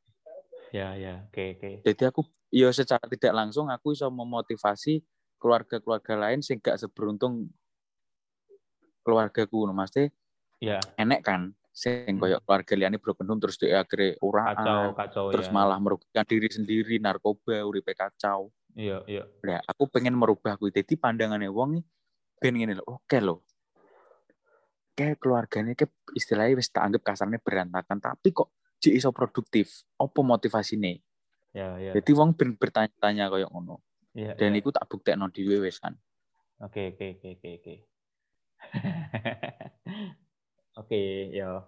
[0.73, 1.73] ya ya oke okay, oke okay.
[1.85, 5.05] jadi aku ya secara tidak langsung aku bisa memotivasi
[5.37, 7.53] keluarga-keluarga lain sih gak seberuntung
[9.05, 9.93] keluargaku no Mas
[10.59, 12.19] ya enek kan sing hmm.
[12.19, 15.53] koyo keluarga liane broken home terus dia akhirnya orang kacau kacau terus ya.
[15.55, 20.93] malah merugikan diri sendiri narkoba uripe kacau iya iya ya aku pengen merubah aku jadi
[20.99, 21.79] pandangannya wong
[22.43, 23.47] ben ngene lho oke lo
[24.99, 28.51] kayak keluarganya kayak istilahnya wis tak anggap kasarnya berantakan tapi kok
[28.83, 30.19] jadi iso produktif apa
[30.75, 30.99] nih
[31.49, 31.97] Ya, ya.
[31.97, 33.81] Jadi wong ben bertanya-tanya koyo ngono.
[34.13, 34.61] Ya, Dan ya.
[34.61, 35.97] iku tak buktekno dhewe wis kan.
[36.61, 37.75] Oke, oke, oke, oke, oke.
[40.79, 41.67] Oke, ya.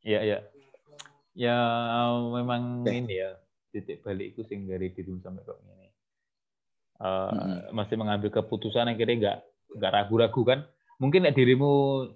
[0.00, 0.38] Ya, ya.
[1.36, 1.56] Ya
[2.32, 3.04] memang okay.
[3.04, 3.38] ini ya
[3.70, 5.88] titik balik itu sing dari dirimu sampai kok ini.
[7.00, 7.72] Uh, hmm.
[7.72, 9.38] masih mengambil keputusan akhirnya nggak
[9.78, 10.60] nggak ragu-ragu kan?
[11.00, 11.70] Mungkin ya dirimu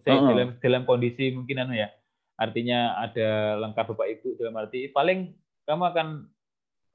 [0.04, 1.88] saya uh dalam dalam kondisi mungkin anu ya,
[2.36, 5.32] artinya ada lengkap bapak ibu dalam arti paling
[5.64, 6.08] kamu akan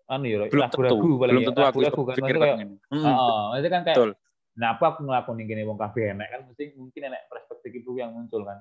[0.09, 1.47] anu ya belum tentu ragu, belum ya.
[1.53, 3.05] tentu aku ragu kan maksudnya kayak hmm.
[3.05, 4.11] oh, maksudnya kan kayak Betul.
[4.57, 8.11] nah apa aku ngelakuin gini wong kafe enak kan mesti mungkin enak perspektif itu yang
[8.11, 8.59] muncul kan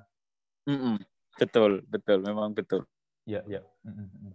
[0.69, 0.95] mm -mm.
[1.41, 2.85] betul betul memang betul
[3.25, 4.33] ya ya mm -mm.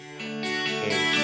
[0.00, 1.15] oke okay.